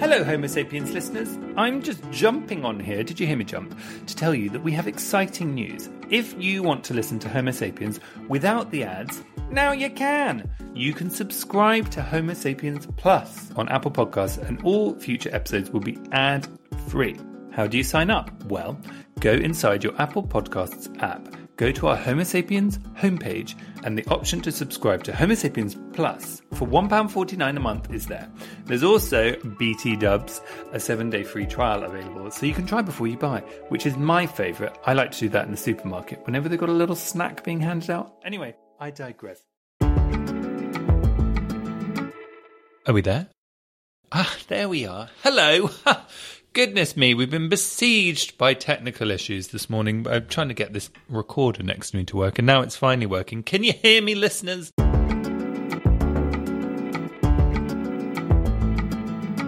Hello, 0.00 0.22
Homo 0.22 0.46
sapiens 0.46 0.92
listeners. 0.92 1.36
I'm 1.56 1.82
just 1.82 2.08
jumping 2.12 2.64
on 2.64 2.78
here, 2.78 3.02
did 3.02 3.18
you 3.18 3.26
hear 3.26 3.36
me 3.36 3.42
jump? 3.42 3.76
To 4.06 4.14
tell 4.14 4.32
you 4.32 4.48
that 4.50 4.62
we 4.62 4.70
have 4.70 4.86
exciting 4.86 5.54
news. 5.54 5.90
If 6.08 6.40
you 6.40 6.62
want 6.62 6.84
to 6.84 6.94
listen 6.94 7.18
to 7.18 7.28
Homo 7.28 7.50
sapiens 7.50 7.98
without 8.28 8.70
the 8.70 8.84
ads, 8.84 9.24
now 9.50 9.72
you 9.72 9.90
can. 9.90 10.48
You 10.72 10.92
can 10.92 11.10
subscribe 11.10 11.90
to 11.90 12.00
Homo 12.00 12.34
sapiens 12.34 12.86
Plus 12.96 13.50
on 13.56 13.68
Apple 13.70 13.90
Podcasts, 13.90 14.38
and 14.38 14.62
all 14.62 14.94
future 14.94 15.34
episodes 15.34 15.70
will 15.70 15.80
be 15.80 15.98
ad 16.12 16.46
free. 16.86 17.16
How 17.50 17.66
do 17.66 17.76
you 17.76 17.82
sign 17.82 18.08
up? 18.08 18.44
Well, 18.44 18.80
go 19.18 19.32
inside 19.32 19.82
your 19.82 20.00
Apple 20.00 20.22
Podcasts 20.22 20.96
app, 21.02 21.26
go 21.58 21.70
to 21.72 21.88
our 21.88 21.96
Homo 21.96 22.22
sapiens 22.22 22.78
homepage, 22.96 23.54
and 23.84 23.98
the 23.98 24.06
option 24.08 24.40
to 24.40 24.50
subscribe 24.50 25.04
to 25.04 25.14
Homo 25.14 25.34
sapiens 25.34 25.76
Plus 25.92 26.40
for 26.54 26.66
£1.49 26.66 27.56
a 27.56 27.60
month 27.60 27.92
is 27.92 28.06
there. 28.06 28.30
There's 28.64 28.84
also 28.84 29.36
BT 29.58 29.96
Dubs, 29.96 30.40
a 30.72 30.80
seven 30.80 31.10
day 31.10 31.24
free 31.24 31.46
trial 31.46 31.84
available, 31.84 32.30
so 32.30 32.46
you 32.46 32.54
can 32.54 32.66
try 32.66 32.80
before 32.80 33.08
you 33.08 33.18
buy, 33.18 33.40
which 33.68 33.84
is 33.84 33.96
my 33.96 34.26
favourite. 34.26 34.78
I 34.86 34.94
like 34.94 35.10
to 35.12 35.18
do 35.20 35.28
that 35.30 35.44
in 35.44 35.50
the 35.50 35.56
supermarket 35.56 36.24
whenever 36.24 36.48
they've 36.48 36.58
got 36.58 36.70
a 36.70 36.72
little 36.72 36.96
snack 36.96 37.44
being 37.44 37.60
handed 37.60 37.90
out. 37.90 38.14
Anyway, 38.24 38.56
I 38.80 38.90
digress. 38.90 39.42
Are 42.86 42.94
we 42.94 43.02
there? 43.02 43.28
Ah, 44.10 44.34
there 44.46 44.68
we 44.68 44.86
are. 44.86 45.10
Hello. 45.22 45.68
Goodness 46.58 46.96
me, 46.96 47.14
we've 47.14 47.30
been 47.30 47.48
besieged 47.48 48.36
by 48.36 48.52
technical 48.52 49.12
issues 49.12 49.46
this 49.46 49.70
morning. 49.70 50.04
I'm 50.10 50.26
trying 50.26 50.48
to 50.48 50.54
get 50.54 50.72
this 50.72 50.90
recorder 51.08 51.62
next 51.62 51.92
to 51.92 51.98
me 51.98 52.04
to 52.06 52.16
work, 52.16 52.40
and 52.40 52.46
now 52.46 52.62
it's 52.62 52.74
finally 52.74 53.06
working. 53.06 53.44
Can 53.44 53.62
you 53.62 53.72
hear 53.74 54.02
me, 54.02 54.16
listeners? 54.16 54.72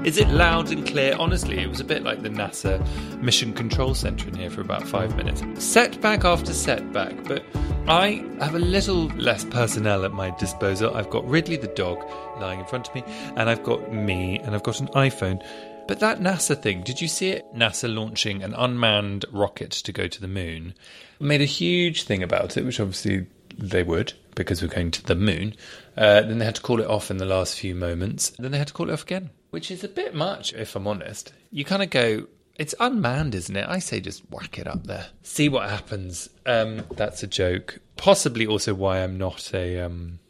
Is 0.04 0.18
it 0.18 0.28
loud 0.28 0.70
and 0.70 0.86
clear? 0.86 1.16
Honestly, 1.18 1.58
it 1.58 1.68
was 1.68 1.80
a 1.80 1.84
bit 1.84 2.04
like 2.04 2.22
the 2.22 2.28
NASA 2.28 2.80
Mission 3.20 3.54
Control 3.54 3.96
Center 3.96 4.28
in 4.28 4.34
here 4.36 4.48
for 4.48 4.60
about 4.60 4.86
five 4.86 5.16
minutes. 5.16 5.42
Setback 5.58 6.24
after 6.24 6.52
setback, 6.52 7.24
but 7.24 7.44
I 7.88 8.24
have 8.38 8.54
a 8.54 8.60
little 8.60 9.06
less 9.16 9.44
personnel 9.44 10.04
at 10.04 10.12
my 10.12 10.30
disposal. 10.38 10.94
I've 10.94 11.10
got 11.10 11.28
Ridley 11.28 11.56
the 11.56 11.66
dog 11.66 11.98
lying 12.40 12.60
in 12.60 12.66
front 12.66 12.86
of 12.86 12.94
me, 12.94 13.02
and 13.34 13.50
I've 13.50 13.64
got 13.64 13.92
me, 13.92 14.38
and 14.38 14.54
I've 14.54 14.62
got 14.62 14.78
an 14.78 14.86
iPhone. 14.88 15.44
But 15.90 15.98
that 15.98 16.20
NASA 16.20 16.56
thing, 16.56 16.84
did 16.84 17.00
you 17.00 17.08
see 17.08 17.30
it? 17.30 17.52
NASA 17.52 17.92
launching 17.92 18.44
an 18.44 18.54
unmanned 18.54 19.24
rocket 19.32 19.72
to 19.72 19.90
go 19.90 20.06
to 20.06 20.20
the 20.20 20.28
moon. 20.28 20.74
Made 21.18 21.40
a 21.40 21.46
huge 21.46 22.04
thing 22.04 22.22
about 22.22 22.56
it, 22.56 22.64
which 22.64 22.78
obviously 22.78 23.26
they 23.58 23.82
would 23.82 24.12
because 24.36 24.62
we're 24.62 24.68
going 24.68 24.92
to 24.92 25.02
the 25.02 25.16
moon. 25.16 25.56
Uh, 25.96 26.20
then 26.20 26.38
they 26.38 26.44
had 26.44 26.54
to 26.54 26.62
call 26.62 26.78
it 26.78 26.86
off 26.86 27.10
in 27.10 27.16
the 27.16 27.24
last 27.24 27.58
few 27.58 27.74
moments. 27.74 28.30
Then 28.38 28.52
they 28.52 28.58
had 28.58 28.68
to 28.68 28.72
call 28.72 28.88
it 28.88 28.92
off 28.92 29.02
again, 29.02 29.30
which 29.50 29.72
is 29.72 29.82
a 29.82 29.88
bit 29.88 30.14
much, 30.14 30.52
if 30.52 30.76
I'm 30.76 30.86
honest. 30.86 31.32
You 31.50 31.64
kind 31.64 31.82
of 31.82 31.90
go, 31.90 32.28
it's 32.54 32.76
unmanned, 32.78 33.34
isn't 33.34 33.56
it? 33.56 33.66
I 33.68 33.80
say 33.80 33.98
just 33.98 34.22
whack 34.30 34.60
it 34.60 34.68
up 34.68 34.84
there. 34.86 35.08
See 35.24 35.48
what 35.48 35.68
happens. 35.68 36.30
Um, 36.46 36.84
that's 36.92 37.24
a 37.24 37.26
joke. 37.26 37.80
Possibly 37.96 38.46
also 38.46 38.74
why 38.74 39.02
I'm 39.02 39.18
not 39.18 39.52
a, 39.52 39.80
um, 39.80 40.20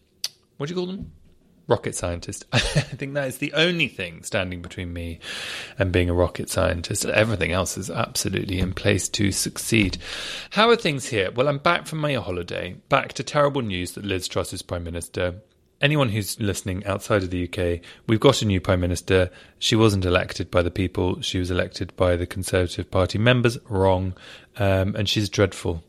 what 0.57 0.71
do 0.71 0.75
you 0.75 0.81
call 0.81 0.87
them? 0.87 1.13
Rocket 1.71 1.95
scientist. 1.95 2.45
I 2.53 2.59
think 2.59 3.15
that 3.15 3.29
is 3.29 3.39
the 3.39 3.53
only 3.55 3.89
thing 3.89 4.25
standing 4.25 4.61
between 4.61 4.93
me 4.93 5.21
and 5.79 5.93
being 5.93 6.11
a 6.11 6.15
rocket 6.15 6.51
scientist. 6.51 7.05
Everything 7.07 7.53
else 7.53 7.79
is 7.79 7.91
absolutely 7.91 8.59
in 8.59 8.75
place 8.75 9.09
to 9.11 9.31
succeed. 9.31 9.97
How 10.51 10.69
are 10.69 10.77
things 10.77 11.07
here? 11.07 11.31
Well, 11.31 11.49
I'm 11.49 11.59
back 11.59 11.87
from 11.87 12.01
my 12.01 12.15
holiday, 12.15 12.77
back 12.89 13.13
to 13.15 13.23
terrible 13.23 13.63
news 13.63 13.93
that 13.93 14.05
Liz 14.05 14.29
Truss 14.29 14.53
is 14.53 14.63
Prime 14.63 14.85
Minister. 14.85 15.37
Anyone 15.81 16.11
who's 16.11 16.39
listening 16.39 16.85
outside 16.85 17.23
of 17.23 17.31
the 17.31 17.49
UK, 17.49 17.81
we've 18.07 18.21
got 18.21 18.43
a 18.43 18.45
new 18.45 18.61
Prime 18.61 18.81
Minister. 18.81 19.31
She 19.59 19.77
wasn't 19.77 20.05
elected 20.05 20.51
by 20.51 20.63
the 20.63 20.71
people, 20.71 21.23
she 21.23 21.39
was 21.39 21.51
elected 21.51 21.95
by 21.97 22.17
the 22.17 22.27
Conservative 22.27 22.91
Party 22.91 23.17
members. 23.17 23.57
Wrong. 23.69 24.15
Um, 24.59 24.95
and 24.97 25.09
she's 25.09 25.31
dreadful. 25.31 25.83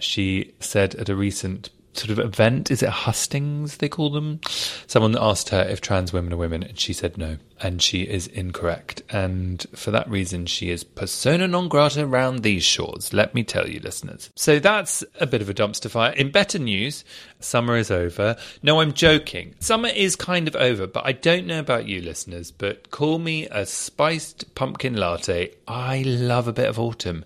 She 0.00 0.52
said 0.60 0.96
at 0.96 1.08
a 1.08 1.16
recent 1.16 1.70
sort 1.98 2.10
of 2.10 2.18
event. 2.18 2.70
Is 2.70 2.82
it 2.82 2.88
hustings 2.88 3.78
they 3.78 3.88
call 3.88 4.10
them? 4.10 4.40
Someone 4.86 5.16
asked 5.18 5.48
her 5.50 5.62
if 5.62 5.80
trans 5.80 6.12
women 6.12 6.32
are 6.32 6.36
women, 6.36 6.62
and 6.62 6.78
she 6.78 6.92
said 6.92 7.18
no, 7.18 7.38
and 7.60 7.82
she 7.82 8.02
is 8.02 8.26
incorrect. 8.28 9.02
And 9.10 9.64
for 9.74 9.90
that 9.90 10.08
reason, 10.08 10.46
she 10.46 10.70
is 10.70 10.84
persona 10.84 11.48
non 11.48 11.68
grata 11.68 12.04
around 12.04 12.42
these 12.42 12.64
shores. 12.64 13.12
Let 13.12 13.34
me 13.34 13.42
tell 13.44 13.68
you, 13.68 13.80
listeners. 13.80 14.30
So 14.36 14.58
that's 14.58 15.04
a 15.20 15.26
bit 15.26 15.42
of 15.42 15.50
a 15.50 15.54
dumpster 15.54 15.90
fire. 15.90 16.12
In 16.12 16.30
better 16.30 16.58
news, 16.58 17.04
summer 17.40 17.76
is 17.76 17.90
over. 17.90 18.36
No, 18.62 18.80
I'm 18.80 18.92
joking. 18.92 19.54
Summer 19.60 19.88
is 19.88 20.16
kind 20.16 20.48
of 20.48 20.56
over, 20.56 20.86
but 20.86 21.06
I 21.06 21.12
don't 21.12 21.46
know 21.46 21.60
about 21.60 21.86
you, 21.86 22.00
listeners. 22.00 22.50
But 22.50 22.90
call 22.90 23.18
me 23.18 23.46
a 23.48 23.66
spiced 23.66 24.54
pumpkin 24.54 24.96
latte. 24.96 25.52
I 25.66 26.02
love 26.02 26.48
a 26.48 26.52
bit 26.52 26.68
of 26.68 26.78
autumn. 26.78 27.24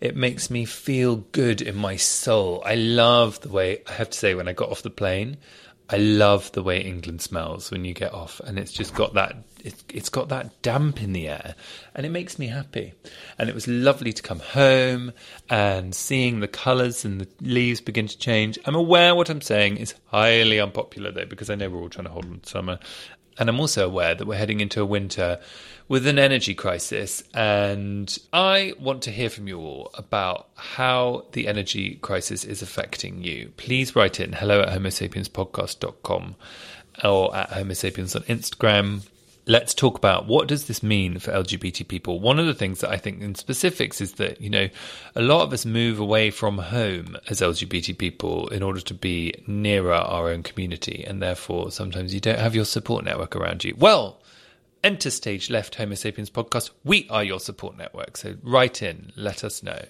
It 0.00 0.16
makes 0.16 0.50
me 0.50 0.64
feel 0.64 1.16
good 1.16 1.60
in 1.60 1.76
my 1.76 1.96
soul. 1.96 2.62
I 2.64 2.74
love 2.74 3.40
the 3.40 3.50
way, 3.50 3.82
I 3.86 3.92
have 3.92 4.09
to 4.12 4.18
say, 4.18 4.34
when 4.34 4.48
I 4.48 4.52
got 4.52 4.70
off 4.70 4.82
the 4.82 4.90
plane, 4.90 5.36
I 5.92 5.96
love 5.96 6.52
the 6.52 6.62
way 6.62 6.80
England 6.80 7.20
smells 7.20 7.72
when 7.72 7.84
you 7.84 7.94
get 7.94 8.14
off, 8.14 8.40
and 8.46 8.60
it's 8.60 8.70
just 8.70 8.94
got 8.94 9.14
that 9.14 9.34
it's, 9.64 9.84
it's 9.92 10.08
got 10.08 10.28
that 10.28 10.62
damp 10.62 11.02
in 11.02 11.12
the 11.12 11.26
air, 11.26 11.56
and 11.96 12.06
it 12.06 12.10
makes 12.10 12.38
me 12.38 12.46
happy. 12.46 12.94
And 13.38 13.48
it 13.48 13.54
was 13.56 13.66
lovely 13.66 14.12
to 14.12 14.22
come 14.22 14.38
home 14.38 15.12
and 15.48 15.92
seeing 15.92 16.38
the 16.38 16.48
colours 16.48 17.04
and 17.04 17.20
the 17.20 17.28
leaves 17.40 17.80
begin 17.80 18.06
to 18.06 18.16
change. 18.16 18.56
I'm 18.64 18.76
aware 18.76 19.16
what 19.16 19.30
I'm 19.30 19.40
saying 19.40 19.78
is 19.78 19.94
highly 20.06 20.60
unpopular 20.60 21.10
though, 21.10 21.26
because 21.26 21.50
I 21.50 21.56
know 21.56 21.68
we're 21.68 21.80
all 21.80 21.88
trying 21.88 22.06
to 22.06 22.12
hold 22.12 22.26
on 22.26 22.38
to 22.38 22.48
summer, 22.48 22.78
and 23.36 23.48
I'm 23.48 23.58
also 23.58 23.84
aware 23.84 24.14
that 24.14 24.26
we're 24.26 24.36
heading 24.36 24.60
into 24.60 24.80
a 24.80 24.86
winter 24.86 25.40
with 25.90 26.06
an 26.06 26.20
energy 26.20 26.54
crisis. 26.54 27.24
And 27.34 28.16
I 28.32 28.74
want 28.78 29.02
to 29.02 29.10
hear 29.10 29.28
from 29.28 29.48
you 29.48 29.58
all 29.58 29.90
about 29.94 30.48
how 30.54 31.26
the 31.32 31.48
energy 31.48 31.96
crisis 31.96 32.44
is 32.44 32.62
affecting 32.62 33.24
you. 33.24 33.52
Please 33.56 33.96
write 33.96 34.20
in 34.20 34.32
hello 34.32 34.60
at 34.60 34.68
homosapienspodcast.com 34.68 36.36
or 37.02 37.36
at 37.36 37.50
homosapiens 37.50 38.14
on 38.14 38.22
Instagram. 38.22 39.02
Let's 39.46 39.74
talk 39.74 39.98
about 39.98 40.28
what 40.28 40.46
does 40.46 40.68
this 40.68 40.80
mean 40.80 41.18
for 41.18 41.32
LGBT 41.32 41.88
people. 41.88 42.20
One 42.20 42.38
of 42.38 42.46
the 42.46 42.54
things 42.54 42.78
that 42.82 42.90
I 42.90 42.96
think 42.96 43.20
in 43.20 43.34
specifics 43.34 44.00
is 44.00 44.12
that, 44.12 44.40
you 44.40 44.48
know, 44.48 44.68
a 45.16 45.22
lot 45.22 45.42
of 45.42 45.52
us 45.52 45.66
move 45.66 45.98
away 45.98 46.30
from 46.30 46.58
home 46.58 47.16
as 47.28 47.40
LGBT 47.40 47.98
people 47.98 48.46
in 48.50 48.62
order 48.62 48.80
to 48.80 48.94
be 48.94 49.42
nearer 49.48 49.94
our 49.94 50.28
own 50.28 50.44
community 50.44 51.04
and 51.04 51.20
therefore 51.20 51.72
sometimes 51.72 52.14
you 52.14 52.20
don't 52.20 52.38
have 52.38 52.54
your 52.54 52.64
support 52.64 53.04
network 53.04 53.34
around 53.34 53.64
you. 53.64 53.74
Well, 53.76 54.20
Enter 54.82 55.10
Stage 55.10 55.50
Left 55.50 55.74
Homo 55.74 55.94
Sapiens 55.94 56.30
podcast. 56.30 56.70
We 56.84 57.06
are 57.10 57.22
your 57.22 57.40
support 57.40 57.76
network. 57.76 58.16
So 58.16 58.36
write 58.42 58.82
in, 58.82 59.12
let 59.14 59.44
us 59.44 59.62
know. 59.62 59.84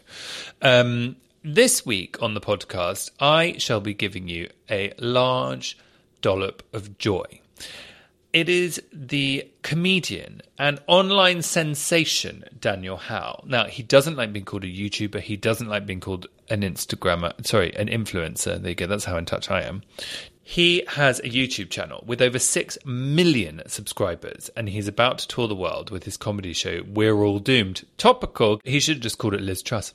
Um, 0.63 1.17
this 1.45 1.87
week 1.87 2.21
on 2.23 2.35
the 2.35 2.41
podcast, 2.41 3.11
I 3.21 3.57
shall 3.59 3.81
be 3.81 3.95
giving 3.95 4.29
you 4.29 4.51
a 4.69 4.93
large 4.99 5.79
dollop 6.23 6.63
of 6.73 6.99
joy. 6.99 7.41
It 8.33 8.49
is 8.49 8.81
the 8.93 9.49
comedian 9.63 10.43
and 10.57 10.81
online 10.87 11.43
sensation 11.43 12.45
Daniel 12.61 12.97
Howell. 12.97 13.45
Now, 13.47 13.65
he 13.65 13.83
doesn't 13.83 14.17
like 14.17 14.33
being 14.33 14.45
called 14.45 14.63
a 14.63 14.69
YouTuber. 14.69 15.21
He 15.21 15.37
doesn't 15.37 15.69
like 15.69 15.85
being 15.85 16.01
called 16.01 16.29
an 16.49 16.63
Instagrammer. 16.63 17.45
Sorry, 17.45 17.75
an 17.75 17.89
influencer. 17.89 18.61
There 18.61 18.71
you 18.71 18.77
go. 18.77 18.87
That's 18.87 19.05
how 19.05 19.17
in 19.17 19.25
touch 19.25 19.51
I 19.51 19.63
am. 19.63 19.83
He 20.51 20.83
has 20.89 21.21
a 21.21 21.29
YouTube 21.29 21.71
channel 21.71 22.03
with 22.05 22.21
over 22.21 22.41
6 22.41 22.79
million 22.85 23.63
subscribers, 23.69 24.51
and 24.57 24.69
he's 24.69 24.89
about 24.89 25.19
to 25.19 25.29
tour 25.29 25.47
the 25.47 25.55
world 25.55 25.91
with 25.91 26.03
his 26.03 26.17
comedy 26.17 26.55
show, 26.55 26.83
We're 26.89 27.23
All 27.23 27.39
Doomed. 27.39 27.87
Topical. 27.99 28.61
He 28.65 28.81
should 28.81 28.97
have 28.97 29.03
just 29.05 29.19
called 29.19 29.35
it 29.35 29.43
Liz 29.43 29.63
Truss 29.63 29.95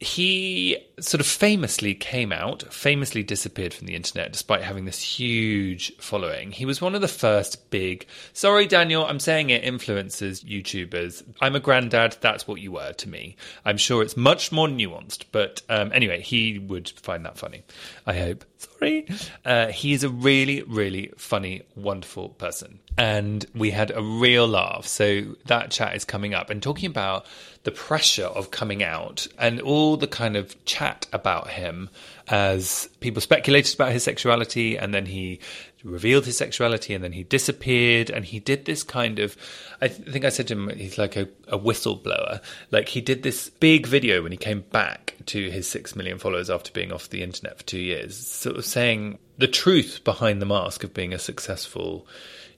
he 0.00 0.76
sort 0.98 1.20
of 1.20 1.26
famously 1.26 1.94
came 1.94 2.32
out, 2.32 2.62
famously 2.72 3.22
disappeared 3.22 3.74
from 3.74 3.86
the 3.86 3.94
internet 3.94 4.32
despite 4.32 4.62
having 4.62 4.86
this 4.86 5.00
huge 5.00 5.94
following. 5.98 6.52
He 6.52 6.64
was 6.64 6.80
one 6.80 6.94
of 6.94 7.02
the 7.02 7.08
first 7.08 7.70
big, 7.70 8.06
sorry, 8.32 8.66
Daniel, 8.66 9.04
I'm 9.04 9.20
saying 9.20 9.50
it, 9.50 9.62
influencers, 9.62 10.44
YouTubers. 10.44 11.22
I'm 11.40 11.54
a 11.54 11.60
granddad, 11.60 12.16
that's 12.20 12.48
what 12.48 12.60
you 12.60 12.72
were 12.72 12.92
to 12.94 13.08
me. 13.08 13.36
I'm 13.64 13.76
sure 13.76 14.02
it's 14.02 14.16
much 14.16 14.52
more 14.52 14.68
nuanced, 14.68 15.24
but 15.32 15.62
um, 15.68 15.92
anyway, 15.92 16.22
he 16.22 16.58
would 16.58 16.88
find 16.88 17.26
that 17.26 17.36
funny, 17.36 17.62
I 18.06 18.14
hope. 18.14 18.44
Sorry. 18.58 19.06
Uh, 19.44 19.70
a 19.70 20.08
really, 20.08 20.62
really 20.62 21.12
funny, 21.16 21.62
wonderful 21.74 22.30
person. 22.30 22.80
And 22.98 23.44
we 23.54 23.70
had 23.70 23.90
a 23.90 24.02
real 24.02 24.48
laugh. 24.48 24.86
So 24.86 25.36
that 25.46 25.70
chat 25.70 25.94
is 25.94 26.04
coming 26.04 26.32
up 26.32 26.48
and 26.48 26.62
talking 26.62 26.88
about 26.88 27.26
the 27.64 27.70
pressure 27.70 28.26
of 28.26 28.50
coming 28.50 28.82
out 28.82 29.26
and 29.38 29.60
all 29.60 29.96
the 29.96 30.06
kind 30.06 30.36
of 30.36 30.64
chat 30.64 30.85
about 31.12 31.48
him 31.50 31.88
as 32.28 32.88
people 33.00 33.20
speculated 33.20 33.74
about 33.74 33.92
his 33.92 34.04
sexuality 34.04 34.76
and 34.76 34.92
then 34.92 35.06
he 35.06 35.40
revealed 35.84 36.24
his 36.24 36.36
sexuality 36.36 36.94
and 36.94 37.02
then 37.02 37.12
he 37.12 37.22
disappeared. 37.22 38.10
And 38.10 38.24
he 38.24 38.40
did 38.40 38.64
this 38.64 38.82
kind 38.82 39.18
of 39.18 39.36
i 39.80 39.88
th- 39.88 40.08
think 40.08 40.24
i 40.24 40.30
said 40.30 40.48
to 40.48 40.54
him 40.54 40.68
he's 40.70 40.98
like 40.98 41.16
a, 41.16 41.28
a 41.48 41.58
whistleblower. 41.58 42.40
Like 42.70 42.88
he 42.88 43.00
did 43.00 43.22
this 43.22 43.48
big 43.48 43.86
video 43.86 44.22
when 44.22 44.32
he 44.32 44.38
came 44.38 44.60
back 44.72 45.14
to 45.26 45.50
his 45.50 45.68
six 45.68 45.94
million 45.96 46.18
followers 46.18 46.50
after 46.50 46.72
being 46.72 46.92
off 46.92 47.10
the 47.10 47.22
internet 47.22 47.58
for 47.58 47.64
two 47.64 47.80
years 47.80 48.16
sort 48.16 48.56
of 48.56 48.64
saying 48.64 49.18
the 49.38 49.48
truth 49.48 50.00
behind 50.04 50.40
the 50.40 50.46
mask 50.46 50.84
of 50.84 50.94
being 50.94 51.12
a 51.12 51.18
successful 51.18 52.06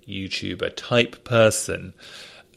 youtuber 0.06 0.72
type 0.74 1.24
person 1.24 1.92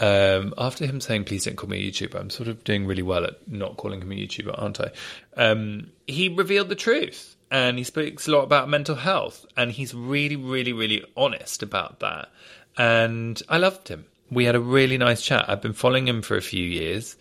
um, 0.01 0.56
after 0.57 0.86
him 0.86 1.00
saying, 1.00 1.25
please 1.25 1.45
don't 1.45 1.56
call 1.56 1.69
me 1.69 1.77
a 1.77 1.92
YouTuber, 1.92 2.19
I'm 2.19 2.31
sort 2.31 2.50
of 2.50 2.63
doing 2.63 2.88
really 2.88 3.03
well 3.03 3.24
at 3.24 3.48
not 3.48 3.77
calling 3.77 4.01
him 4.01 4.12
a 4.12 4.15
YouTuber, 4.15 4.59
aren't 4.59 4.81
I? 4.81 4.92
Um, 5.38 5.92
he 6.07 6.27
revealed 6.27 6.69
the 6.69 6.75
truth 6.75 7.36
and 7.51 7.77
he 7.77 7.83
speaks 7.83 8.27
a 8.27 8.31
lot 8.31 8.42
about 8.42 8.68
mental 8.68 8.95
health 8.95 9.45
and 9.56 9.71
he's 9.71 9.94
really, 9.94 10.36
really, 10.36 10.74
really 10.74 11.06
honest 11.15 11.62
about 11.62 12.00
that. 12.00 12.30
And 12.77 13.39
I 13.48 13.59
loved 13.59 13.89
him. 13.89 14.06
We 14.31 14.45
had 14.45 14.56
a 14.56 14.59
really 14.59 14.98
nice 14.98 15.21
chat. 15.21 15.45
I've 15.48 15.62
been 15.62 15.74
following 15.74 16.07
him 16.07 16.24
for 16.24 16.36
a 16.36 16.42
few 16.42 16.63
years. 16.63 17.15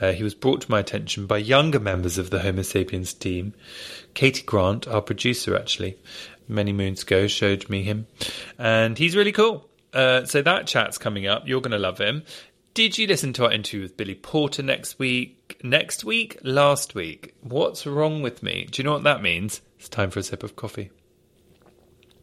Uh, 0.00 0.10
he 0.10 0.24
was 0.24 0.34
brought 0.34 0.62
to 0.62 0.70
my 0.70 0.80
attention 0.80 1.26
by 1.26 1.38
younger 1.38 1.78
members 1.78 2.18
of 2.18 2.30
the 2.30 2.40
Homo 2.40 2.62
sapiens 2.62 3.14
team. 3.14 3.54
Katie 4.14 4.42
Grant, 4.42 4.88
our 4.88 5.02
producer, 5.02 5.54
actually, 5.54 5.98
many 6.48 6.72
moons 6.72 7.02
ago, 7.02 7.28
showed 7.28 7.68
me 7.68 7.82
him. 7.82 8.08
And 8.58 8.98
he's 8.98 9.14
really 9.14 9.30
cool. 9.30 9.68
Uh, 9.94 10.24
so 10.24 10.42
that 10.42 10.66
chat's 10.66 10.98
coming 10.98 11.26
up. 11.26 11.46
You're 11.46 11.60
going 11.60 11.72
to 11.72 11.78
love 11.78 11.98
him. 11.98 12.24
Did 12.74 12.98
you 12.98 13.06
listen 13.06 13.32
to 13.34 13.44
our 13.44 13.52
interview 13.52 13.82
with 13.82 13.96
Billy 13.96 14.16
Porter 14.16 14.62
next 14.62 14.98
week? 14.98 15.60
Next 15.62 16.04
week? 16.04 16.38
Last 16.42 16.94
week? 16.94 17.34
What's 17.40 17.86
wrong 17.86 18.20
with 18.20 18.42
me? 18.42 18.66
Do 18.68 18.82
you 18.82 18.84
know 18.84 18.94
what 18.94 19.04
that 19.04 19.22
means? 19.22 19.60
It's 19.78 19.88
time 19.88 20.10
for 20.10 20.18
a 20.18 20.24
sip 20.24 20.42
of 20.42 20.56
coffee. 20.56 20.90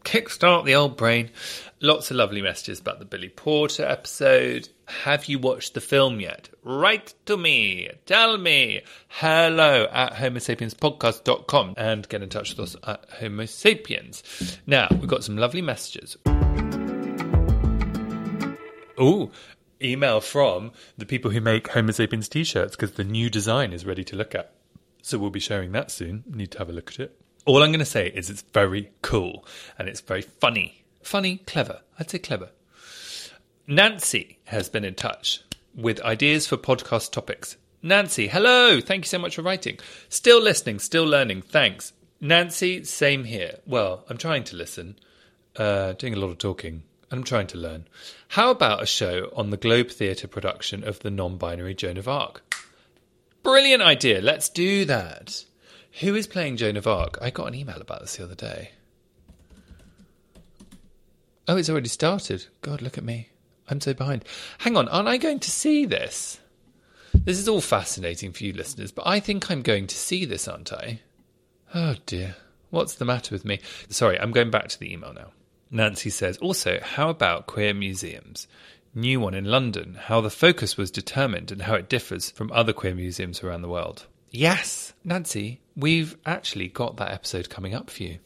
Kickstart 0.04 0.64
the 0.64 0.74
old 0.74 0.96
brain. 0.96 1.30
Lots 1.80 2.10
of 2.10 2.16
lovely 2.16 2.42
messages 2.42 2.80
about 2.80 2.98
the 2.98 3.04
Billy 3.04 3.28
Porter 3.28 3.86
episode. 3.86 4.68
Have 4.86 5.26
you 5.26 5.38
watched 5.38 5.74
the 5.74 5.80
film 5.80 6.20
yet? 6.20 6.50
Write 6.62 7.14
to 7.26 7.36
me. 7.36 7.88
Tell 8.04 8.36
me. 8.36 8.82
Hello 9.08 9.86
at 9.90 10.12
homosapienspodcast.com 10.14 11.74
and 11.76 12.08
get 12.08 12.22
in 12.22 12.28
touch 12.28 12.50
with 12.50 12.74
us 12.74 12.76
at 12.86 13.08
Homo 13.20 13.46
Sapiens. 13.46 14.58
Now, 14.66 14.88
we've 14.90 15.08
got 15.08 15.24
some 15.24 15.38
lovely 15.38 15.62
messages. 15.62 16.16
Oh, 18.98 19.30
email 19.82 20.20
from 20.20 20.72
the 20.96 21.06
people 21.06 21.30
who 21.30 21.40
make 21.40 21.68
Homo 21.68 21.92
sapiens 21.92 22.28
t 22.28 22.44
shirts 22.44 22.76
because 22.76 22.92
the 22.92 23.04
new 23.04 23.30
design 23.30 23.72
is 23.72 23.86
ready 23.86 24.04
to 24.04 24.16
look 24.16 24.34
at. 24.34 24.52
So 25.02 25.18
we'll 25.18 25.30
be 25.30 25.40
sharing 25.40 25.72
that 25.72 25.90
soon. 25.90 26.24
Need 26.26 26.52
to 26.52 26.58
have 26.58 26.68
a 26.68 26.72
look 26.72 26.90
at 26.90 27.00
it. 27.00 27.20
All 27.44 27.62
I'm 27.62 27.70
going 27.70 27.80
to 27.80 27.84
say 27.84 28.06
is 28.08 28.30
it's 28.30 28.42
very 28.52 28.92
cool 29.02 29.44
and 29.78 29.88
it's 29.88 30.00
very 30.00 30.22
funny. 30.22 30.84
Funny, 31.02 31.38
clever. 31.38 31.80
I'd 31.98 32.08
say 32.08 32.20
clever. 32.20 32.50
Nancy 33.66 34.38
has 34.44 34.68
been 34.68 34.84
in 34.84 34.94
touch 34.94 35.42
with 35.74 36.00
ideas 36.02 36.46
for 36.46 36.56
podcast 36.56 37.10
topics. 37.10 37.56
Nancy, 37.82 38.28
hello. 38.28 38.80
Thank 38.80 39.04
you 39.04 39.08
so 39.08 39.18
much 39.18 39.34
for 39.34 39.42
writing. 39.42 39.78
Still 40.08 40.40
listening, 40.40 40.78
still 40.78 41.04
learning. 41.04 41.42
Thanks. 41.42 41.92
Nancy, 42.20 42.84
same 42.84 43.24
here. 43.24 43.58
Well, 43.66 44.04
I'm 44.08 44.18
trying 44.18 44.44
to 44.44 44.56
listen, 44.56 44.96
uh, 45.56 45.94
doing 45.94 46.14
a 46.14 46.18
lot 46.18 46.30
of 46.30 46.38
talking. 46.38 46.84
I'm 47.12 47.22
trying 47.22 47.46
to 47.48 47.58
learn. 47.58 47.86
How 48.28 48.50
about 48.50 48.82
a 48.82 48.86
show 48.86 49.30
on 49.36 49.50
the 49.50 49.58
Globe 49.58 49.90
Theatre 49.90 50.26
production 50.26 50.82
of 50.82 51.00
the 51.00 51.10
non 51.10 51.36
binary 51.36 51.74
Joan 51.74 51.98
of 51.98 52.08
Arc? 52.08 52.42
Brilliant 53.42 53.82
idea. 53.82 54.22
Let's 54.22 54.48
do 54.48 54.86
that. 54.86 55.44
Who 56.00 56.14
is 56.14 56.26
playing 56.26 56.56
Joan 56.56 56.78
of 56.78 56.86
Arc? 56.86 57.18
I 57.20 57.28
got 57.28 57.48
an 57.48 57.54
email 57.54 57.80
about 57.80 58.00
this 58.00 58.16
the 58.16 58.24
other 58.24 58.34
day. 58.34 58.70
Oh, 61.46 61.56
it's 61.56 61.68
already 61.68 61.88
started. 61.88 62.46
God, 62.62 62.80
look 62.80 62.96
at 62.96 63.04
me. 63.04 63.28
I'm 63.68 63.80
so 63.80 63.92
behind. 63.92 64.24
Hang 64.58 64.76
on, 64.76 64.88
aren't 64.88 65.08
I 65.08 65.18
going 65.18 65.40
to 65.40 65.50
see 65.50 65.84
this? 65.84 66.40
This 67.12 67.38
is 67.38 67.46
all 67.46 67.60
fascinating 67.60 68.32
for 68.32 68.44
you 68.44 68.54
listeners, 68.54 68.90
but 68.90 69.06
I 69.06 69.20
think 69.20 69.50
I'm 69.50 69.62
going 69.62 69.86
to 69.88 69.96
see 69.96 70.24
this, 70.24 70.48
aren't 70.48 70.72
I? 70.72 71.00
Oh 71.74 71.96
dear. 72.06 72.36
What's 72.70 72.94
the 72.94 73.04
matter 73.04 73.34
with 73.34 73.44
me? 73.44 73.60
Sorry, 73.90 74.18
I'm 74.18 74.32
going 74.32 74.50
back 74.50 74.68
to 74.68 74.80
the 74.80 74.90
email 74.90 75.12
now. 75.12 75.32
Nancy 75.74 76.10
says, 76.10 76.36
also, 76.36 76.78
how 76.82 77.08
about 77.08 77.46
queer 77.46 77.72
museums? 77.72 78.46
New 78.94 79.18
one 79.18 79.32
in 79.32 79.46
London, 79.46 79.94
how 79.94 80.20
the 80.20 80.28
focus 80.28 80.76
was 80.76 80.90
determined 80.90 81.50
and 81.50 81.62
how 81.62 81.74
it 81.74 81.88
differs 81.88 82.30
from 82.30 82.52
other 82.52 82.74
queer 82.74 82.94
museums 82.94 83.42
around 83.42 83.62
the 83.62 83.70
world. 83.70 84.06
Yes, 84.30 84.92
Nancy, 85.02 85.62
we've 85.74 86.14
actually 86.26 86.68
got 86.68 86.98
that 86.98 87.10
episode 87.10 87.48
coming 87.48 87.74
up 87.74 87.88
for 87.88 88.02
you. 88.02 88.18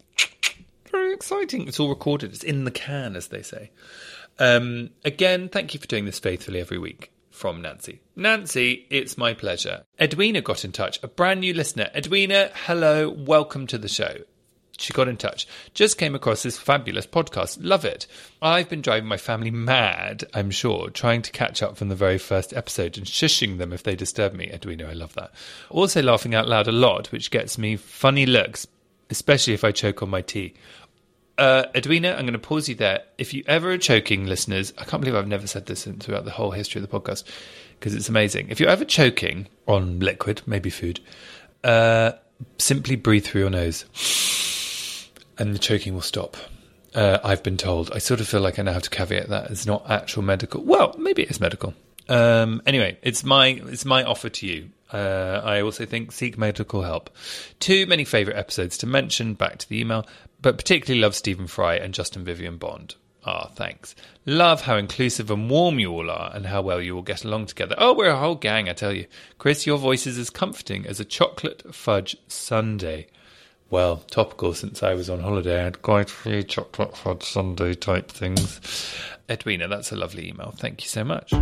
Very 0.90 1.14
exciting. 1.14 1.68
It's 1.68 1.78
all 1.78 1.88
recorded, 1.88 2.32
it's 2.32 2.42
in 2.42 2.64
the 2.64 2.72
can, 2.72 3.14
as 3.14 3.28
they 3.28 3.42
say. 3.42 3.70
Um, 4.40 4.90
again, 5.04 5.48
thank 5.48 5.72
you 5.72 5.78
for 5.78 5.86
doing 5.86 6.04
this 6.04 6.18
faithfully 6.18 6.60
every 6.60 6.78
week. 6.78 7.12
From 7.30 7.62
Nancy. 7.62 8.00
Nancy, 8.16 8.86
it's 8.88 9.18
my 9.18 9.34
pleasure. 9.34 9.84
Edwina 10.00 10.40
got 10.40 10.64
in 10.64 10.72
touch, 10.72 10.98
a 11.02 11.08
brand 11.08 11.40
new 11.40 11.52
listener. 11.52 11.90
Edwina, 11.94 12.50
hello, 12.54 13.10
welcome 13.10 13.66
to 13.68 13.78
the 13.78 13.88
show 13.88 14.16
she 14.78 14.92
got 14.92 15.08
in 15.08 15.16
touch. 15.16 15.46
Just 15.74 15.98
came 15.98 16.14
across 16.14 16.42
this 16.42 16.58
fabulous 16.58 17.06
podcast. 17.06 17.58
Love 17.60 17.84
it. 17.84 18.06
I've 18.42 18.68
been 18.68 18.82
driving 18.82 19.08
my 19.08 19.16
family 19.16 19.50
mad, 19.50 20.24
I'm 20.34 20.50
sure, 20.50 20.90
trying 20.90 21.22
to 21.22 21.32
catch 21.32 21.62
up 21.62 21.76
from 21.76 21.88
the 21.88 21.94
very 21.94 22.18
first 22.18 22.52
episode 22.52 22.96
and 22.96 23.06
shushing 23.06 23.58
them 23.58 23.72
if 23.72 23.82
they 23.82 23.96
disturb 23.96 24.34
me. 24.34 24.50
Edwina, 24.50 24.86
I 24.88 24.92
love 24.92 25.14
that. 25.14 25.32
Also 25.70 26.02
laughing 26.02 26.34
out 26.34 26.48
loud 26.48 26.68
a 26.68 26.72
lot, 26.72 27.12
which 27.12 27.30
gets 27.30 27.58
me 27.58 27.76
funny 27.76 28.26
looks, 28.26 28.66
especially 29.10 29.54
if 29.54 29.64
I 29.64 29.72
choke 29.72 30.02
on 30.02 30.10
my 30.10 30.22
tea. 30.22 30.54
Uh, 31.38 31.64
Edwina, 31.74 32.12
I'm 32.12 32.22
going 32.22 32.32
to 32.32 32.38
pause 32.38 32.68
you 32.68 32.74
there. 32.74 33.02
If 33.18 33.34
you 33.34 33.44
ever 33.46 33.70
are 33.70 33.78
choking, 33.78 34.26
listeners, 34.26 34.72
I 34.78 34.84
can't 34.84 35.02
believe 35.02 35.16
I've 35.16 35.28
never 35.28 35.46
said 35.46 35.66
this 35.66 35.84
throughout 35.84 36.24
the 36.24 36.30
whole 36.30 36.50
history 36.50 36.80
of 36.80 36.88
the 36.88 37.00
podcast 37.00 37.24
because 37.78 37.94
it's 37.94 38.08
amazing. 38.08 38.48
If 38.48 38.58
you're 38.58 38.70
ever 38.70 38.84
choking 38.84 39.48
on 39.66 40.00
liquid, 40.00 40.42
maybe 40.46 40.70
food, 40.70 41.00
uh, 41.62 42.12
simply 42.58 42.96
breathe 42.96 43.24
through 43.24 43.42
your 43.42 43.50
nose 43.50 43.84
and 45.38 45.54
the 45.54 45.58
choking 45.58 45.94
will 45.94 46.00
stop. 46.02 46.36
Uh, 46.94 47.18
I've 47.22 47.42
been 47.42 47.56
told. 47.58 47.92
I 47.92 47.98
sort 47.98 48.20
of 48.20 48.28
feel 48.28 48.40
like 48.40 48.58
I 48.58 48.62
now 48.62 48.72
have 48.72 48.82
to 48.84 48.90
caveat 48.90 49.28
that 49.28 49.50
it's 49.50 49.66
not 49.66 49.88
actual 49.90 50.22
medical. 50.22 50.62
Well, 50.62 50.94
maybe 50.98 51.22
it 51.22 51.30
is 51.30 51.40
medical. 51.40 51.74
Um, 52.08 52.62
anyway, 52.66 52.98
it's 53.02 53.24
my 53.24 53.48
it's 53.66 53.84
my 53.84 54.04
offer 54.04 54.28
to 54.28 54.46
you. 54.46 54.70
Uh, 54.92 55.40
I 55.44 55.60
also 55.62 55.84
think 55.84 56.12
seek 56.12 56.38
medical 56.38 56.82
help. 56.82 57.10
Too 57.58 57.86
many 57.86 58.04
favourite 58.04 58.38
episodes 58.38 58.78
to 58.78 58.86
mention. 58.86 59.34
Back 59.34 59.58
to 59.58 59.68
the 59.68 59.80
email, 59.80 60.06
but 60.40 60.56
particularly 60.56 61.00
love 61.00 61.14
Stephen 61.14 61.46
Fry 61.48 61.76
and 61.76 61.92
Justin 61.92 62.24
Vivian 62.24 62.56
Bond. 62.56 62.94
Ah, 63.26 63.48
thanks. 63.48 63.96
Love 64.24 64.62
how 64.62 64.76
inclusive 64.76 65.32
and 65.32 65.50
warm 65.50 65.80
you 65.80 65.90
all 65.90 66.08
are, 66.10 66.30
and 66.32 66.46
how 66.46 66.62
well 66.62 66.80
you 66.80 66.94
all 66.94 67.02
get 67.02 67.24
along 67.24 67.46
together. 67.46 67.74
Oh, 67.76 67.92
we're 67.92 68.10
a 68.10 68.16
whole 68.16 68.36
gang, 68.36 68.68
I 68.68 68.72
tell 68.72 68.92
you. 68.92 69.06
Chris, 69.36 69.66
your 69.66 69.78
voice 69.78 70.06
is 70.06 70.16
as 70.16 70.30
comforting 70.30 70.86
as 70.86 71.00
a 71.00 71.04
chocolate 71.04 71.74
fudge 71.74 72.16
sundae 72.28 73.06
well, 73.70 73.98
topical 74.10 74.54
since 74.54 74.82
I 74.82 74.94
was 74.94 75.10
on 75.10 75.20
holiday. 75.20 75.60
I 75.60 75.64
had 75.64 75.82
quite 75.82 76.10
a 76.10 76.12
few 76.12 76.42
chocolate 76.42 76.96
fudge 76.96 77.24
sundae 77.24 77.74
type 77.74 78.10
things. 78.10 78.60
Edwina, 79.28 79.68
that's 79.68 79.92
a 79.92 79.96
lovely 79.96 80.28
email. 80.28 80.52
Thank 80.56 80.82
you 80.82 80.88
so 80.88 81.04
much. 81.04 81.32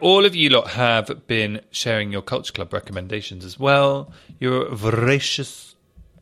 All 0.00 0.24
of 0.24 0.34
you 0.36 0.48
lot 0.50 0.68
have 0.70 1.26
been 1.26 1.60
sharing 1.70 2.12
your 2.12 2.22
Culture 2.22 2.52
Club 2.52 2.72
recommendations 2.72 3.44
as 3.44 3.58
well. 3.58 4.12
You're 4.38 4.66
a 4.66 4.76
voracious. 4.76 5.74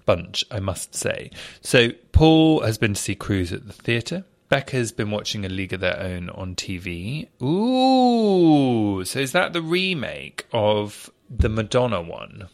bunch, 0.07 0.45
I 0.51 0.61
must 0.61 0.95
say. 0.95 1.31
So 1.61 1.91
Paul 2.13 2.61
has 2.61 2.79
been 2.79 2.95
to 2.95 3.01
see 3.01 3.15
Cruise 3.15 3.53
at 3.53 3.67
the 3.67 3.73
theatre. 3.73 4.25
Becca's 4.49 4.93
been 4.93 5.11
watching 5.11 5.45
A 5.45 5.49
League 5.49 5.73
of 5.73 5.81
Their 5.81 5.99
Own 6.01 6.31
on 6.31 6.55
TV. 6.55 7.29
Ooh, 7.43 9.05
so 9.05 9.19
is 9.19 9.33
that 9.33 9.53
the 9.53 9.61
remake 9.61 10.47
of 10.53 11.11
the 11.29 11.49
Madonna 11.49 12.01
one? 12.01 12.49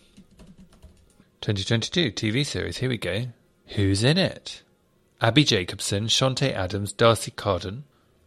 2022 1.42 2.12
TV 2.12 2.46
series. 2.46 2.78
Here 2.78 2.88
we 2.88 2.98
go. 2.98 3.24
Who's 3.74 4.04
in 4.04 4.16
it? 4.16 4.62
Abbi 5.20 5.42
Jacobson, 5.42 6.06
Chanté 6.06 6.52
Adams, 6.52 6.92
D'Arcy 6.92 7.32
Carden. 7.32 7.82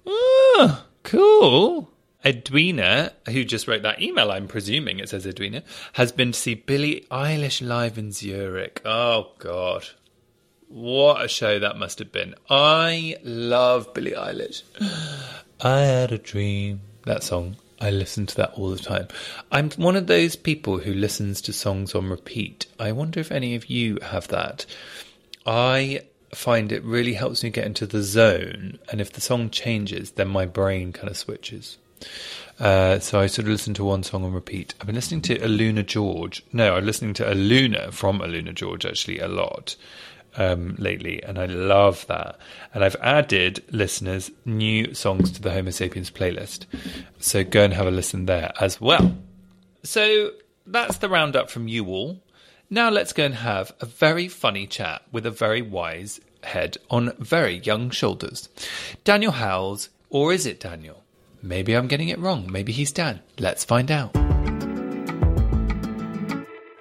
Ah, 0.06 0.86
cool. 1.04 1.90
Edwina, 2.26 3.14
who 3.30 3.46
just 3.46 3.70
wrote 3.70 3.84
that 3.84 4.02
email, 4.02 4.32
I'm 4.32 4.50
presuming 4.50 5.00
it 5.00 5.08
says 5.08 5.26
Edwina, 5.26 5.64
has 5.94 6.12
been 6.12 6.34
to 6.34 6.38
see 6.38 6.56
Billie 6.56 7.08
Eilish 7.10 7.66
live 7.66 7.98
in 7.98 8.12
Zurich. 8.12 8.82
Oh, 8.84 9.32
God. 9.40 9.86
What 10.68 11.24
a 11.24 11.30
show 11.30 11.58
that 11.58 11.78
must 11.78 12.00
have 12.00 12.12
been. 12.12 12.36
I 12.50 13.16
love 13.24 13.94
Billie 13.94 14.12
Eilish. 14.12 14.64
I 15.62 15.80
had 15.80 16.12
a 16.12 16.18
dream. 16.18 16.82
That 17.06 17.24
song. 17.24 17.56
I 17.86 17.92
listen 17.92 18.26
to 18.26 18.36
that 18.38 18.54
all 18.56 18.72
the 18.72 18.80
time. 18.80 19.10
I'm 19.52 19.70
one 19.72 19.96
of 19.96 20.08
those 20.08 20.36
people 20.36 20.80
who 20.80 20.92
listens 20.92 21.40
to 21.42 21.54
songs 21.54 21.94
on 21.94 22.10
repeat. 22.10 22.66
I 22.80 22.92
wonder 22.92 23.20
if 23.20 23.32
any 23.32 23.54
of 23.54 23.70
you 23.70 24.00
have 24.02 24.28
that. 24.30 24.66
I 25.46 26.02
find 26.34 26.72
it 26.72 26.84
really 26.84 27.14
helps 27.14 27.44
me 27.44 27.52
get 27.52 27.68
into 27.68 27.86
the 27.86 28.02
zone, 28.02 28.80
and 28.92 29.00
if 29.00 29.14
the 29.14 29.22
song 29.22 29.52
changes, 29.52 30.12
then 30.12 30.30
my 30.30 30.48
brain 30.48 30.94
kind 30.94 31.10
of 31.10 31.16
switches. 31.16 31.78
Uh, 32.60 32.98
so 32.98 33.20
I 33.20 33.28
sort 33.28 33.46
of 33.46 33.52
listen 33.52 33.76
to 33.76 33.86
one 33.86 34.02
song 34.02 34.24
on 34.24 34.34
repeat. 34.34 34.74
I've 34.82 34.88
been 34.88 34.96
listening 34.96 35.22
to 35.22 35.38
Aluna 35.38 35.86
George. 35.86 36.44
No, 36.52 36.76
I'm 36.76 36.88
listening 36.88 37.14
to 37.16 37.24
Aluna 37.24 37.94
from 37.94 38.18
Aluna 38.18 38.56
George 38.56 38.84
actually 38.84 39.20
a 39.20 39.28
lot 39.28 39.76
um, 40.38 40.76
lately, 40.78 41.24
and 41.24 41.38
I 41.38 41.46
love 41.46 42.06
that. 42.08 42.38
And 42.74 42.84
I've 42.84 42.96
added 43.02 43.64
listeners 43.72 44.32
new 44.46 44.94
songs 44.94 45.32
to 45.32 45.42
the 45.42 45.52
Homo 45.52 45.72
Sapiens 45.72 46.12
playlist, 46.12 46.66
so 47.20 47.44
go 47.44 47.64
and 47.64 47.74
have 47.74 47.88
a 47.88 47.92
listen 47.92 48.26
there 48.26 48.52
as 48.60 48.80
well. 48.80 49.16
So 49.84 50.32
that's 50.66 50.98
the 50.98 51.10
roundup 51.10 51.50
from 51.50 51.68
you 51.68 51.86
all. 51.88 52.22
Now 52.70 52.90
let's 52.90 53.14
go 53.14 53.26
and 53.26 53.36
have 53.36 53.74
a 53.80 53.86
very 53.86 54.28
funny 54.28 54.66
chat 54.66 55.04
with 55.12 55.26
a 55.26 55.32
very 55.32 55.62
wise 55.62 56.20
head 56.44 56.78
on 56.90 57.14
very 57.20 57.58
young 57.58 57.90
shoulders. 57.90 58.50
Daniel 59.04 59.34
Howells, 59.34 59.90
or 60.10 60.34
is 60.34 60.46
it 60.46 60.60
Daniel? 60.60 61.04
Maybe 61.42 61.76
I'm 61.76 61.88
getting 61.88 62.10
it 62.10 62.18
wrong. 62.18 62.52
Maybe 62.52 62.72
he's 62.72 62.92
Dan. 62.92 63.20
Let's 63.38 63.64
find 63.64 63.92
out. 63.92 64.16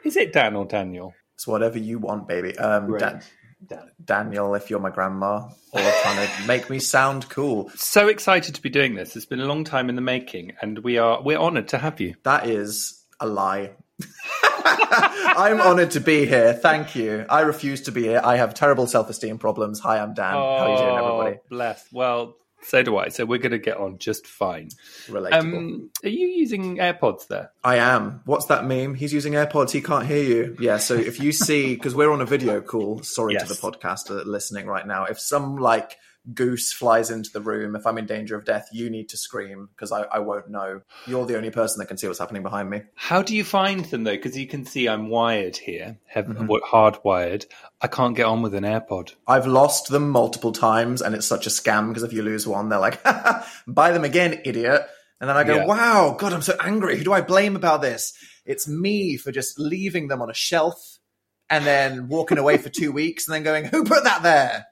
Is 0.05 0.17
it 0.17 0.33
Dan 0.33 0.57
or 0.57 0.65
Daniel? 0.65 1.13
It's 1.35 1.47
whatever 1.47 1.79
you 1.79 1.99
want, 1.99 2.29
baby. 2.29 2.57
Um, 2.57 2.97
Dan- 2.97 3.23
Daniel, 4.05 4.55
if 4.55 4.71
you're 4.71 4.81
my 4.81 4.91
grandma, 4.91 5.49
or 5.73 5.81
trying 6.03 6.27
to 6.27 6.47
make 6.47 6.71
me 6.71 6.79
sound 6.79 7.29
cool. 7.29 7.71
So 7.77 8.09
excited 8.09 8.55
to 8.55 8.63
be 8.63 8.71
doing 8.71 8.95
this. 8.95 9.17
It's 9.17 9.27
been 9.27 9.41
a 9.41 9.47
long 9.47 9.65
time 9.65 9.89
in 9.89 9.97
the 9.97 10.03
making, 10.03 10.53
and 10.61 10.79
we 10.81 10.99
are 10.99 11.23
we're 11.23 11.39
honoured 11.39 11.69
to 11.69 11.79
have 11.79 12.01
you. 12.01 12.15
That 12.25 12.49
is 12.49 13.03
a 13.21 13.27
lie. 13.27 13.73
I'm 14.67 15.61
honoured 15.61 15.93
to 15.93 16.01
be 16.01 16.27
here. 16.27 16.53
Thank 16.53 16.95
you. 16.95 17.27
I 17.29 17.41
refuse 17.41 17.83
to 17.83 17.93
be 17.93 18.03
here. 18.03 18.21
I 18.23 18.37
have 18.37 18.55
terrible 18.55 18.87
self-esteem 18.87 19.39
problems. 19.39 19.81
Hi, 19.81 19.99
I'm 19.99 20.15
Dan. 20.15 20.35
How 20.35 20.39
are 20.39 20.71
you 20.71 20.77
doing, 20.79 20.89
oh, 20.91 21.07
everybody? 21.07 21.37
Oh, 21.37 21.47
Bless. 21.51 21.87
Well, 21.93 22.37
so 22.65 22.83
do 22.83 22.97
I. 22.97 23.09
So 23.09 23.25
we're 23.25 23.39
going 23.39 23.53
to 23.53 23.59
get 23.59 23.77
on 23.77 23.99
just 23.99 24.27
fine. 24.27 24.71
Relatable. 25.07 25.33
Um, 25.35 25.91
are 26.03 26.09
you 26.09 26.27
using 26.29 26.77
AirPods 26.79 27.29
there? 27.29 27.53
I 27.63 27.77
am. 27.77 28.23
What's 28.25 28.47
that 28.47 28.65
meme? 28.65 28.95
He's 28.95 29.13
using 29.13 29.35
AirPods. 29.35 29.71
He 29.71 29.81
can't 29.81 30.07
hear 30.07 30.23
you. 30.23 30.57
Yeah. 30.59 30.79
So 30.79 30.95
if 30.95 31.21
you 31.21 31.33
see, 31.33 31.75
because 31.75 31.95
we're 31.95 32.11
on 32.11 32.21
a 32.21 32.27
video 32.27 32.61
call. 32.61 33.03
Sorry 33.03 33.35
Yes. 33.35 33.49
to 33.49 33.55
the 33.55 33.61
podcaster 33.61 34.25
listening 34.25 34.67
right 34.67 34.87
now. 34.87 35.05
If 35.05 35.21
some 35.21 35.57
like 35.57 35.97
goose 36.33 36.73
flies 36.73 37.11
into 37.11 37.31
the 37.31 37.41
room, 37.41 37.77
if 37.77 37.87
I'm 37.87 37.99
in 37.99 38.07
danger 38.07 38.35
of 38.37 38.45
death, 38.47 38.69
you 38.73 38.89
need 38.89 39.11
to 39.11 39.17
scream 39.17 39.69
because 39.75 39.93
I, 39.93 40.03
I 40.05 40.21
won't 40.21 40.49
know. 40.49 40.81
You're 41.07 41.27
the 41.27 41.37
only 41.37 41.51
person 41.51 41.79
that 41.81 41.87
can 41.87 41.99
see 41.99 42.07
what's 42.07 42.19
happening 42.19 42.43
behind 42.43 42.71
me. 42.71 42.83
How 42.95 43.21
do 43.23 43.37
you 43.37 43.45
find 43.45 43.85
them 43.85 44.05
though? 44.05 44.13
Because 44.13 44.37
you 44.39 44.47
can 44.47 44.65
see 44.65 44.89
I'm 44.89 45.09
wired 45.11 45.57
here, 45.57 45.99
have 46.07 46.27
Mm-hmm. 46.27 46.51
hardwired. 46.75 47.45
I 47.81 47.89
can't 47.89 48.17
get 48.17 48.25
on 48.27 48.41
with 48.41 48.55
an 48.55 48.65
AirPod. 48.65 49.15
I've 49.27 49.47
lost 49.47 49.89
them 49.89 50.09
multiple 50.11 50.53
times, 50.53 51.03
and 51.03 51.15
it's 51.15 51.27
such 51.27 51.47
a 51.47 51.51
scam 51.51 51.89
because 51.89 52.03
if 52.05 52.13
you 52.15 52.23
lose 52.23 52.47
one, 52.47 52.71
they're 52.71 52.79
like, 52.79 53.03
"Buy 53.67 53.93
them 53.93 54.05
again, 54.05 54.41
idiot." 54.45 54.87
And 55.21 55.29
then 55.29 55.37
I 55.37 55.45
go, 55.45 55.57
Yeah. 55.57 55.67
"Wow, 55.67 56.17
God, 56.19 56.33
I'm 56.33 56.43
so 56.43 56.57
angry. 56.61 56.97
Who 56.97 57.05
do 57.05 57.13
I 57.13 57.21
blame 57.21 57.57
about 57.57 57.83
this? 57.83 58.15
It's 58.47 58.67
me 58.67 59.17
for 59.19 59.31
just 59.33 59.59
leaving 59.59 60.09
them 60.09 60.23
on 60.23 60.31
a 60.31 60.35
shelf 60.35 60.99
and 61.51 61.67
then 61.67 62.09
walking 62.09 62.39
away 62.39 62.57
for 62.57 62.71
two 62.71 62.91
weeks, 63.01 63.29
and 63.29 63.35
then 63.35 63.43
going, 63.43 63.65
"Who 63.67 63.85
put 63.85 64.05
that 64.05 64.23
there?" 64.23 64.67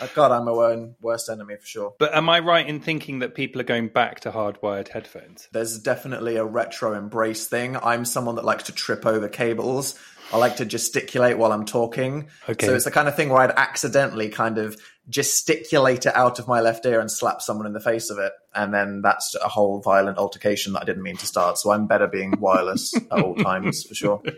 Oh, 0.00 0.10
God, 0.14 0.32
I'm 0.32 0.44
my 0.44 0.52
own 0.52 0.94
worst 1.00 1.28
enemy 1.28 1.56
for 1.56 1.66
sure. 1.66 1.94
But 1.98 2.14
am 2.14 2.28
I 2.28 2.40
right 2.40 2.66
in 2.66 2.80
thinking 2.80 3.20
that 3.20 3.34
people 3.34 3.60
are 3.60 3.64
going 3.64 3.88
back 3.88 4.20
to 4.20 4.30
hardwired 4.30 4.88
headphones? 4.88 5.48
There's 5.52 5.78
definitely 5.78 6.36
a 6.36 6.44
retro 6.44 6.94
embrace 6.94 7.46
thing. 7.46 7.76
I'm 7.76 8.04
someone 8.04 8.36
that 8.36 8.44
likes 8.44 8.64
to 8.64 8.72
trip 8.72 9.06
over 9.06 9.28
cables. 9.28 9.98
I 10.32 10.36
like 10.36 10.56
to 10.56 10.64
gesticulate 10.64 11.38
while 11.38 11.52
I'm 11.52 11.64
talking. 11.64 12.28
Okay. 12.48 12.66
So 12.66 12.74
it's 12.74 12.84
the 12.84 12.90
kind 12.90 13.08
of 13.08 13.16
thing 13.16 13.30
where 13.30 13.40
I'd 13.40 13.50
accidentally 13.50 14.28
kind 14.28 14.58
of 14.58 14.76
gesticulate 15.08 16.04
it 16.04 16.14
out 16.14 16.38
of 16.38 16.46
my 16.46 16.60
left 16.60 16.84
ear 16.84 17.00
and 17.00 17.10
slap 17.10 17.40
someone 17.40 17.66
in 17.66 17.72
the 17.72 17.80
face 17.80 18.10
of 18.10 18.18
it. 18.18 18.32
And 18.54 18.74
then 18.74 19.00
that's 19.00 19.34
a 19.42 19.48
whole 19.48 19.80
violent 19.80 20.18
altercation 20.18 20.74
that 20.74 20.82
I 20.82 20.84
didn't 20.84 21.02
mean 21.02 21.16
to 21.16 21.26
start. 21.26 21.58
So 21.58 21.70
I'm 21.70 21.86
better 21.86 22.06
being 22.06 22.34
wireless 22.38 22.94
at 22.94 23.20
all 23.20 23.34
times 23.36 23.84
for 23.84 23.94
sure. 23.94 24.22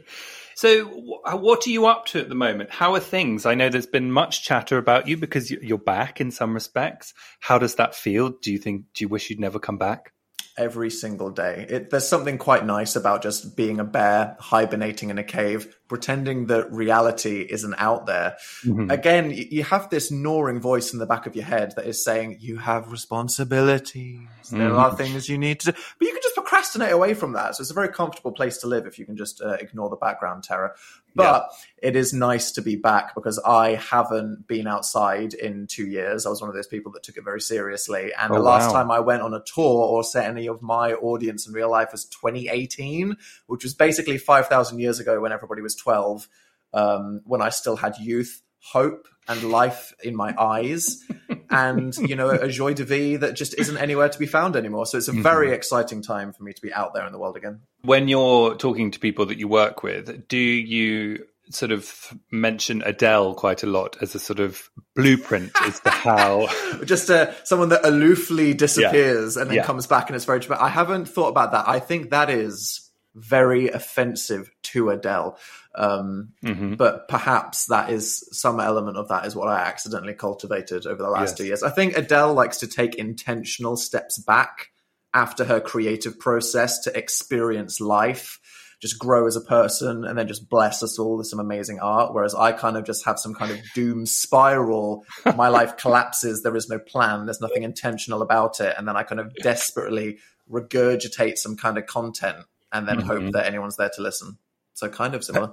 So, 0.60 0.84
what 0.84 1.66
are 1.66 1.70
you 1.70 1.86
up 1.86 2.04
to 2.08 2.20
at 2.20 2.28
the 2.28 2.34
moment? 2.34 2.68
How 2.68 2.92
are 2.92 3.00
things? 3.00 3.46
I 3.46 3.54
know 3.54 3.70
there's 3.70 3.86
been 3.86 4.12
much 4.12 4.44
chatter 4.44 4.76
about 4.76 5.08
you 5.08 5.16
because 5.16 5.50
you- 5.50 5.58
you're 5.62 5.78
back 5.78 6.20
in 6.20 6.30
some 6.30 6.52
respects. 6.52 7.14
How 7.40 7.56
does 7.56 7.76
that 7.76 7.94
feel? 7.94 8.28
Do 8.28 8.52
you 8.52 8.58
think? 8.58 8.84
Do 8.92 9.02
you 9.02 9.08
wish 9.08 9.30
you'd 9.30 9.40
never 9.40 9.58
come 9.58 9.78
back? 9.78 10.12
every 10.60 10.90
single 10.90 11.30
day. 11.30 11.66
It, 11.68 11.90
there's 11.90 12.06
something 12.06 12.36
quite 12.36 12.66
nice 12.66 12.94
about 12.94 13.22
just 13.22 13.56
being 13.56 13.80
a 13.80 13.84
bear, 13.84 14.36
hibernating 14.38 15.08
in 15.08 15.16
a 15.16 15.24
cave, 15.24 15.74
pretending 15.88 16.46
that 16.46 16.70
reality 16.70 17.46
isn't 17.48 17.74
out 17.78 18.04
there. 18.06 18.36
Mm-hmm. 18.66 18.90
Again, 18.90 19.30
you 19.30 19.64
have 19.64 19.88
this 19.88 20.10
gnawing 20.10 20.60
voice 20.60 20.92
in 20.92 20.98
the 20.98 21.06
back 21.06 21.26
of 21.26 21.34
your 21.34 21.46
head 21.46 21.72
that 21.76 21.86
is 21.86 22.04
saying, 22.04 22.36
You 22.40 22.58
have 22.58 22.92
responsibilities. 22.92 24.20
There 24.50 24.68
mm-hmm. 24.68 24.78
are 24.78 24.94
things 24.94 25.28
you 25.28 25.38
need 25.38 25.60
to 25.60 25.72
do. 25.72 25.78
But 25.98 26.08
you 26.08 26.19
procrastinate 26.50 26.90
away 26.90 27.14
from 27.14 27.32
that. 27.32 27.54
So 27.54 27.60
it's 27.60 27.70
a 27.70 27.74
very 27.74 27.90
comfortable 27.90 28.32
place 28.32 28.58
to 28.58 28.66
live 28.66 28.84
if 28.84 28.98
you 28.98 29.06
can 29.06 29.16
just 29.16 29.40
uh, 29.40 29.52
ignore 29.60 29.88
the 29.88 29.94
background 29.94 30.42
terror. 30.42 30.74
But 31.14 31.48
it 31.80 31.94
is 31.94 32.12
nice 32.12 32.50
to 32.52 32.62
be 32.62 32.74
back 32.74 33.14
because 33.14 33.38
I 33.46 33.74
haven't 33.74 34.48
been 34.48 34.66
outside 34.66 35.32
in 35.32 35.68
two 35.68 35.86
years. 35.86 36.26
I 36.26 36.28
was 36.28 36.40
one 36.40 36.50
of 36.50 36.56
those 36.56 36.66
people 36.66 36.90
that 36.92 37.04
took 37.04 37.16
it 37.16 37.22
very 37.24 37.40
seriously. 37.40 38.12
And 38.20 38.32
Oh, 38.32 38.34
the 38.34 38.40
last 38.40 38.72
wow. 38.72 38.80
time 38.80 38.90
I 38.90 38.98
went 38.98 39.22
on 39.22 39.32
a 39.32 39.40
tour 39.40 39.84
or 39.84 40.02
set 40.02 40.28
any 40.28 40.48
of 40.48 40.60
my 40.60 40.92
audience 40.94 41.46
in 41.46 41.52
real 41.52 41.70
life 41.70 41.92
was 41.92 42.04
2018, 42.06 43.16
which 43.46 43.62
was 43.62 43.74
basically 43.74 44.18
5,000 44.18 44.80
years 44.80 44.98
ago 44.98 45.20
when 45.20 45.30
everybody 45.30 45.62
was 45.62 45.76
12, 45.76 46.28
um, 46.74 47.20
when 47.26 47.42
I 47.42 47.50
still 47.50 47.76
had 47.76 47.96
youth, 47.98 48.42
hope, 48.58 49.06
and 49.30 49.44
life 49.44 49.94
in 50.02 50.14
my 50.16 50.34
eyes, 50.38 51.02
and, 51.50 51.96
you 51.96 52.16
know, 52.16 52.28
a 52.30 52.48
joie 52.48 52.74
de 52.74 52.84
vie 52.84 53.16
that 53.16 53.34
just 53.34 53.54
isn't 53.58 53.76
anywhere 53.76 54.08
to 54.08 54.18
be 54.18 54.26
found 54.26 54.56
anymore. 54.56 54.86
So 54.86 54.98
it's 54.98 55.08
a 55.08 55.12
very 55.12 55.52
exciting 55.52 56.02
time 56.02 56.32
for 56.32 56.42
me 56.42 56.52
to 56.52 56.60
be 56.60 56.72
out 56.72 56.92
there 56.94 57.06
in 57.06 57.12
the 57.12 57.18
world 57.18 57.36
again. 57.36 57.60
When 57.82 58.08
you're 58.08 58.56
talking 58.56 58.90
to 58.90 58.98
people 58.98 59.26
that 59.26 59.38
you 59.38 59.48
work 59.48 59.82
with, 59.82 60.26
do 60.28 60.36
you 60.38 61.24
sort 61.50 61.72
of 61.72 62.12
mention 62.30 62.82
Adele 62.86 63.34
quite 63.34 63.62
a 63.62 63.66
lot 63.66 63.96
as 64.00 64.14
a 64.14 64.18
sort 64.20 64.38
of 64.38 64.70
blueprint 64.94 65.50
as 65.62 65.80
to 65.80 65.90
how? 65.90 66.46
just 66.84 67.10
uh, 67.10 67.32
someone 67.44 67.70
that 67.70 67.82
aloofly 67.82 68.56
disappears 68.56 69.36
and 69.36 69.48
then 69.50 69.56
Yeah. 69.56 69.64
comes 69.64 69.86
back 69.86 70.08
and 70.08 70.16
it's 70.16 70.24
very 70.24 70.40
dramatic. 70.40 70.62
I 70.64 70.68
haven't 70.68 71.06
thought 71.08 71.28
about 71.28 71.52
that. 71.52 71.68
I 71.68 71.80
think 71.80 72.10
that 72.10 72.30
is 72.30 72.89
very 73.14 73.68
offensive 73.68 74.50
to 74.62 74.90
Adele. 74.90 75.38
Um, 75.74 76.32
Mm-hmm. 76.44 76.74
But 76.74 77.08
perhaps 77.08 77.66
that 77.66 77.90
is 77.90 78.26
some 78.32 78.60
element 78.60 78.96
of 78.96 79.08
that 79.08 79.26
is 79.26 79.36
what 79.36 79.48
I 79.48 79.60
accidentally 79.60 80.14
cultivated 80.14 80.86
over 80.86 81.02
the 81.02 81.10
last 81.10 81.30
Yes. 81.30 81.38
two 81.38 81.44
years. 81.46 81.62
I 81.62 81.70
think 81.70 81.96
Adele 81.96 82.34
likes 82.34 82.58
to 82.58 82.66
take 82.66 82.94
intentional 82.94 83.76
steps 83.76 84.18
back 84.18 84.70
after 85.12 85.44
her 85.44 85.60
creative 85.60 86.18
process 86.18 86.78
to 86.84 86.96
experience 86.96 87.80
life. 87.80 88.38
Just 88.80 88.98
grow 88.98 89.26
as 89.26 89.36
a 89.36 89.40
person 89.42 90.04
and 90.04 90.16
then 90.16 90.26
just 90.26 90.48
bless 90.48 90.82
us 90.82 90.98
all 90.98 91.18
with 91.18 91.26
some 91.26 91.38
amazing 91.40 91.80
art. 91.80 92.14
Whereas 92.14 92.34
I 92.34 92.52
kind 92.52 92.76
of 92.78 92.84
just 92.84 93.04
have 93.04 93.18
some 93.18 93.34
kind 93.34 93.50
of 93.52 93.58
doom 93.74 94.06
spiral. 94.06 95.04
My 95.36 95.48
life 95.58 95.76
collapses. 95.76 96.42
There 96.42 96.56
is 96.56 96.68
no 96.68 96.78
plan. 96.78 97.26
There's 97.26 97.40
nothing 97.42 97.62
intentional 97.64 98.22
about 98.22 98.58
it. 98.60 98.74
And 98.78 98.88
then 98.88 98.96
I 98.96 99.02
kind 99.02 99.20
of 99.20 99.34
desperately 99.36 100.18
regurgitate 100.50 101.36
some 101.38 101.56
kind 101.56 101.76
of 101.78 101.86
content 101.86 102.38
and 102.72 102.86
then 102.86 103.00
hope 103.00 103.32
that 103.32 103.46
anyone's 103.46 103.76
there 103.76 103.90
to 103.94 104.02
listen. 104.02 104.38
So 104.74 104.88
kind 104.88 105.14
of 105.14 105.24
similar. 105.24 105.52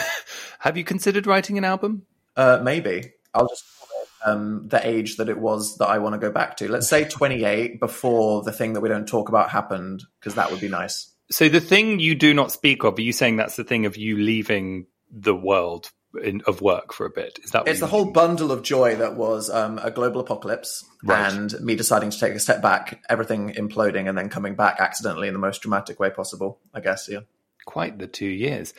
Have 0.60 0.76
you 0.76 0.84
considered 0.84 1.26
writing 1.26 1.58
an 1.58 1.64
album? 1.64 2.02
Uh, 2.36 2.60
maybe 2.62 3.12
I'll 3.34 3.48
just 3.48 3.64
call 3.78 4.02
it 4.02 4.08
um, 4.24 4.68
the 4.68 4.86
age 4.86 5.16
that 5.16 5.28
it 5.28 5.38
was 5.38 5.78
that 5.78 5.88
I 5.88 5.98
want 5.98 6.14
to 6.14 6.18
go 6.18 6.30
back 6.30 6.56
to. 6.58 6.70
Let's 6.70 6.88
say 6.88 7.04
28 7.04 7.80
before 7.80 8.42
the 8.42 8.52
thing 8.52 8.74
that 8.74 8.80
we 8.80 8.88
don't 8.88 9.08
talk 9.08 9.28
about 9.28 9.50
happened, 9.50 10.04
because 10.20 10.34
that 10.34 10.50
would 10.50 10.60
be 10.60 10.68
nice. 10.68 11.10
So 11.30 11.48
the 11.48 11.60
thing 11.60 11.98
you 11.98 12.14
do 12.14 12.34
not 12.34 12.52
speak 12.52 12.84
of, 12.84 12.98
are 12.98 13.02
you 13.02 13.12
saying 13.12 13.36
that's 13.36 13.56
the 13.56 13.64
thing 13.64 13.86
of 13.86 13.96
you 13.96 14.18
leaving 14.18 14.86
the 15.10 15.34
world 15.34 15.90
in, 16.22 16.42
of 16.46 16.60
work 16.60 16.92
for 16.92 17.06
a 17.06 17.10
bit. 17.10 17.38
Is 17.42 17.50
that 17.52 17.68
It's 17.68 17.80
the 17.80 17.86
whole 17.86 18.12
bundle 18.12 18.52
of 18.52 18.62
joy 18.62 18.96
that 18.96 19.16
was 19.16 19.48
um, 19.50 19.78
a 19.78 19.90
global 19.90 20.20
apocalypse 20.20 20.84
Right. 21.04 21.32
and 21.32 21.52
me 21.60 21.74
deciding 21.74 22.10
to 22.10 22.18
take 22.18 22.34
a 22.34 22.38
step 22.38 22.62
back, 22.62 23.02
everything 23.08 23.54
imploding, 23.54 24.08
and 24.08 24.16
then 24.16 24.28
coming 24.28 24.54
back 24.54 24.80
accidentally 24.80 25.26
in 25.28 25.34
the 25.34 25.40
most 25.40 25.62
dramatic 25.62 25.98
way 25.98 26.10
possible. 26.10 26.60
I 26.74 26.80
guess, 26.80 27.08
yeah. 27.08 27.20
quite 27.64 27.98
the 27.98 28.06
two 28.06 28.28
years. 28.28 28.74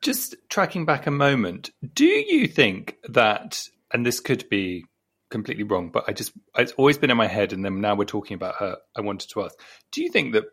Just 0.00 0.36
tracking 0.48 0.84
back 0.84 1.06
a 1.06 1.10
moment, 1.10 1.70
do 1.94 2.04
you 2.04 2.46
think 2.46 2.96
that, 3.08 3.68
and 3.92 4.06
this 4.06 4.20
could 4.20 4.48
be 4.48 4.84
completely 5.30 5.64
wrong, 5.64 5.90
but 5.90 6.04
I 6.06 6.12
just, 6.12 6.32
it's 6.56 6.72
always 6.72 6.98
been 6.98 7.10
in 7.10 7.16
my 7.16 7.26
head, 7.26 7.52
and 7.52 7.64
then 7.64 7.80
now 7.80 7.96
we're 7.96 8.04
talking 8.04 8.36
about 8.36 8.54
her, 8.56 8.76
I 8.96 9.00
wanted 9.00 9.30
to 9.30 9.42
ask, 9.42 9.58
do 9.90 10.00
you 10.02 10.10
think 10.10 10.34
that 10.34 10.44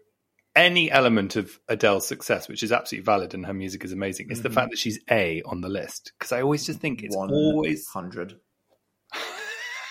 any 0.56 0.90
element 0.90 1.36
of 1.36 1.60
Adele's 1.68 2.08
success, 2.08 2.48
which 2.48 2.64
is 2.64 2.72
absolutely 2.72 3.06
valid 3.06 3.34
and 3.34 3.46
her 3.46 3.54
music 3.54 3.84
is 3.84 3.92
amazing, 3.92 4.32
is 4.32 4.42
the 4.42 4.50
mm-hmm. 4.50 4.56
fact 4.56 4.72
that 4.72 4.80
she's 4.80 5.00
A 5.10 5.42
on 5.44 5.62
the 5.62 5.70
list? 5.70 6.14
Because 6.18 6.32
I 6.32 6.42
always 6.42 6.66
just 6.66 6.80
think 6.80 7.04
it's 7.04 7.16
One 7.16 7.32
always. 7.32 7.88
hundred. 7.88 8.40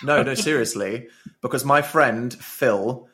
no, 0.03 0.23
no, 0.23 0.33
seriously, 0.33 1.07
because 1.41 1.63
my 1.63 1.81
friend 1.81 2.33
Phil 2.33 3.07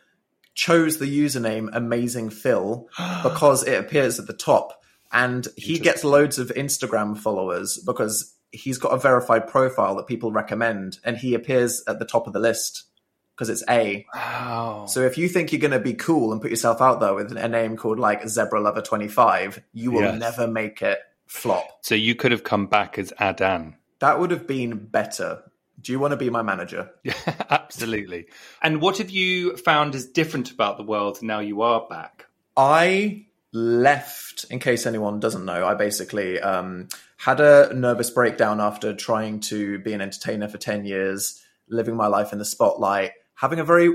chose 0.53 0.97
the 0.97 1.05
username 1.05 1.69
Amazing 1.73 2.29
Phil 2.29 2.87
because 3.23 3.63
it 3.63 3.79
appears 3.79 4.19
at 4.19 4.27
the 4.27 4.33
top, 4.33 4.81
and 5.11 5.47
he 5.57 5.77
gets 5.77 6.03
loads 6.03 6.39
of 6.39 6.49
Instagram 6.49 7.17
followers 7.17 7.81
because 7.85 8.33
he's 8.51 8.77
got 8.77 8.93
a 8.93 8.97
verified 8.97 9.47
profile 9.47 9.95
that 9.95 10.07
people 10.07 10.31
recommend, 10.31 10.99
and 11.03 11.17
he 11.17 11.33
appears 11.33 11.83
at 11.87 11.99
the 11.99 12.05
top 12.05 12.27
of 12.27 12.33
the 12.33 12.39
list 12.39 12.85
because 13.41 13.49
it's 13.49 13.63
A. 13.67 14.05
Wow. 14.13 14.85
So 14.87 15.01
if 15.01 15.17
you 15.17 15.27
think 15.27 15.51
you're 15.51 15.59
going 15.59 15.71
to 15.71 15.79
be 15.79 15.95
cool 15.95 16.31
and 16.31 16.39
put 16.39 16.51
yourself 16.51 16.79
out 16.79 16.99
there 16.99 17.15
with 17.15 17.35
a 17.35 17.47
name 17.47 17.75
called 17.75 17.97
like 17.97 18.27
Zebra 18.29 18.61
Lover 18.61 18.81
25, 18.83 19.63
you 19.73 19.89
will 19.89 20.01
Yes. 20.01 20.19
never 20.19 20.47
make 20.47 20.83
it 20.83 20.99
flop. 21.25 21.65
So 21.81 21.95
you 21.95 22.13
could 22.13 22.31
have 22.31 22.43
come 22.43 22.67
back 22.67 22.99
as 22.99 23.11
Adan. 23.19 23.77
That 23.97 24.19
would 24.19 24.29
have 24.29 24.45
been 24.45 24.77
better. 24.77 25.41
Do 25.81 25.91
you 25.91 25.97
want 25.97 26.11
to 26.11 26.17
be 26.17 26.29
my 26.29 26.43
manager? 26.43 26.91
Yeah, 27.03 27.15
absolutely. 27.49 28.27
And 28.61 28.79
what 28.79 28.99
have 28.99 29.09
you 29.09 29.57
found 29.57 29.95
is 29.95 30.05
different 30.05 30.51
about 30.51 30.77
the 30.77 30.83
world 30.83 31.23
now 31.23 31.39
you 31.39 31.63
are 31.63 31.87
back? 31.89 32.27
I 32.55 33.25
left, 33.53 34.45
in 34.51 34.59
case 34.59 34.85
anyone 34.85 35.19
doesn't 35.19 35.45
know, 35.45 35.65
I 35.65 35.73
basically 35.73 36.39
um, 36.39 36.89
had 37.17 37.39
a 37.39 37.73
nervous 37.73 38.11
breakdown 38.11 38.61
after 38.61 38.93
trying 38.93 39.39
to 39.39 39.79
be 39.79 39.93
an 39.93 40.01
entertainer 40.01 40.47
for 40.47 40.59
10 40.59 40.85
years, 40.85 41.43
living 41.67 41.95
my 41.95 42.07
life 42.07 42.33
in 42.33 42.37
the 42.39 42.43
spotlight, 42.45 43.11
having 43.41 43.59
a 43.59 43.63
very 43.63 43.91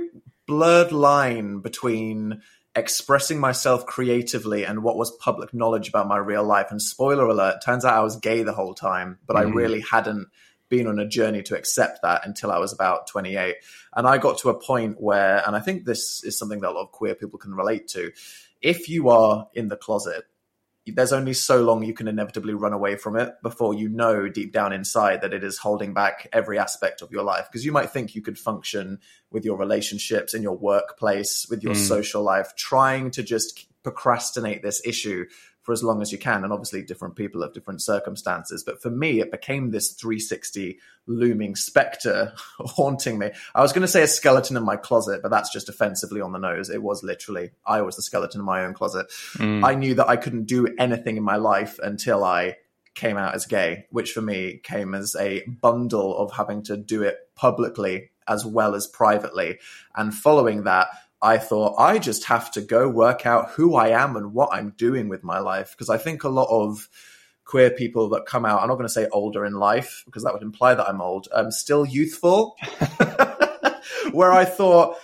blurred 0.49 0.91
line 0.91 1.61
between 1.61 2.43
expressing 2.75 3.38
myself 3.38 3.87
creatively 3.87 4.65
and 4.65 4.83
what 4.83 4.97
was 4.97 5.17
public 5.19 5.55
knowledge 5.55 5.88
about 5.88 6.09
my 6.09 6.19
real 6.19 6.45
life. 6.45 6.67
And 6.71 6.83
spoiler 6.83 7.26
alert, 7.26 7.62
turns 7.65 7.85
out 7.85 7.95
I 7.95 8.03
was 8.03 8.17
gay 8.17 8.43
the 8.43 8.53
whole 8.53 8.75
time, 8.75 9.19
but 9.25 9.37
I 9.37 9.45
mm-hmm. 9.45 9.57
really 9.57 9.81
hadn't 9.81 10.26
been 10.69 10.88
on 10.88 10.99
a 10.99 11.07
journey 11.07 11.43
to 11.45 11.57
accept 11.57 12.03
that 12.03 12.26
until 12.26 12.50
I 12.50 12.59
was 12.59 12.73
about 12.73 13.07
28. 13.07 13.55
And 13.95 14.07
I 14.07 14.19
got 14.19 14.38
to 14.38 14.50
a 14.50 14.61
point 14.61 15.00
where, 15.00 15.43
and 15.47 15.55
I 15.55 15.61
think 15.61 15.85
this 15.85 16.25
is 16.25 16.37
something 16.37 16.61
that 16.61 16.71
a 16.71 16.73
lot 16.73 16.83
of 16.83 16.93
queer 16.93 17.15
people 17.15 17.38
can 17.38 17.55
relate 17.55 17.87
to. 17.88 18.11
If 18.61 18.88
you 18.88 19.11
are 19.11 19.47
in 19.55 19.69
the 19.69 19.76
closet, 19.76 20.25
there's 20.95 21.12
only 21.12 21.33
so 21.33 21.62
long 21.62 21.83
you 21.83 21.93
can 21.93 22.07
inevitably 22.07 22.55
run 22.55 22.73
away 22.73 22.97
from 22.97 23.16
it 23.16 23.35
before 23.43 23.75
you 23.75 23.88
know 23.88 24.28
deep 24.28 24.52
down 24.52 24.73
inside 24.73 25.21
that 25.21 25.35
it 25.35 25.43
is 25.43 25.59
holding 25.59 25.93
back 25.93 26.28
every 26.33 26.59
aspect 26.59 27.02
of 27.02 27.11
your 27.11 27.25
life. 27.25 27.47
Because 27.50 27.64
you 27.64 27.73
might 27.73 27.90
think 27.90 28.14
you 28.14 28.23
could 28.23 28.38
function 28.38 29.00
with 29.31 29.45
your 29.45 29.57
relationships, 29.57 30.33
in 30.33 30.43
your 30.43 30.57
workplace, 30.57 31.47
with 31.50 31.62
your 31.62 31.75
mm. 31.75 31.88
social 31.88 32.23
life, 32.23 32.55
trying 32.57 33.11
to 33.11 33.23
just 33.23 33.66
procrastinate 33.83 34.62
this 34.62 34.81
issue 34.85 35.26
for 35.67 35.73
as 35.73 35.83
long 35.83 36.01
as 36.01 36.13
you 36.13 36.19
can. 36.19 36.45
And 36.45 36.53
obviously, 36.53 36.81
different 36.83 37.17
people 37.17 37.43
have 37.43 37.53
different 37.53 37.83
circumstances. 37.83 38.63
But 38.63 38.81
for 38.81 38.89
me, 38.89 39.21
it 39.21 39.33
became 39.33 39.73
this 39.73 39.91
360 39.91 40.79
looming 41.09 41.57
specter 41.57 42.33
haunting 42.61 43.19
me. 43.19 43.33
I 43.53 43.63
was 43.63 43.73
going 43.73 43.83
to 43.83 43.89
say 43.89 44.05
a 44.05 44.07
skeleton 44.07 44.57
in 44.57 44.63
my 44.63 44.77
closet, 44.77 45.23
but 45.23 45.33
that's 45.33 45.53
just 45.53 45.69
offensively 45.69 46.21
on 46.21 46.31
the 46.31 46.39
nose. 46.39 46.71
It 46.71 46.85
was 46.85 47.03
literally, 47.03 47.51
I 47.67 47.83
was 47.83 47.97
the 47.97 48.03
skeleton 48.03 48.41
in 48.41 48.47
my 48.47 48.65
own 48.65 48.75
closet. 48.75 49.09
Mm. 49.35 49.67
I 49.67 49.75
knew 49.75 49.95
that 49.95 50.09
I 50.09 50.15
couldn't 50.15 50.45
do 50.45 50.73
anything 50.79 51.17
in 51.17 51.25
my 51.25 51.37
life 51.37 51.81
until 51.83 52.23
I 52.23 52.59
came 52.95 53.17
out 53.17 53.35
as 53.35 53.45
gay, 53.45 53.87
which 53.91 54.13
for 54.13 54.23
me 54.23 54.61
came 54.63 54.95
as 54.95 55.17
a 55.17 55.43
bundle 55.61 56.17
of 56.17 56.31
having 56.33 56.63
to 56.63 56.77
do 56.77 57.03
it 57.03 57.17
publicly 57.35 58.11
as 58.29 58.47
well 58.47 58.77
as 58.77 58.87
privately. 58.87 59.59
And 59.97 60.15
following 60.15 60.63
that, 60.63 60.89
I 61.23 61.39
thought 61.39 61.77
I 61.79 61.99
just 61.99 62.25
have 62.25 62.51
to 62.53 62.61
go 62.61 62.89
work 62.89 63.27
out 63.27 63.50
who 63.50 63.75
I 63.75 63.89
am 63.89 64.17
and 64.17 64.33
what 64.33 64.52
I'm 64.52 64.75
doing 64.76 65.09
with 65.09 65.25
my 65.25 65.39
life. 65.39 65.73
Because 65.73 65.91
I 65.91 65.99
think 65.99 66.25
a 66.25 66.29
lot 66.29 66.49
of 66.50 66.89
queer 67.45 67.71
people 67.71 68.09
that 68.11 68.26
come 68.26 68.45
out, 68.45 68.61
I'm 68.61 68.69
not 68.69 68.75
going 68.75 68.89
to 68.89 68.93
say 68.93 69.09
older 69.13 69.45
in 69.45 69.55
life 69.55 70.02
because 70.05 70.25
that 70.25 70.33
would 70.33 70.43
imply 70.43 70.75
that 70.75 70.89
I'm 70.89 71.00
old, 71.00 71.29
I'm 71.35 71.50
still 71.50 71.87
youthful, 71.87 72.57
where 74.13 74.33
I 74.33 74.45
thought, 74.45 74.97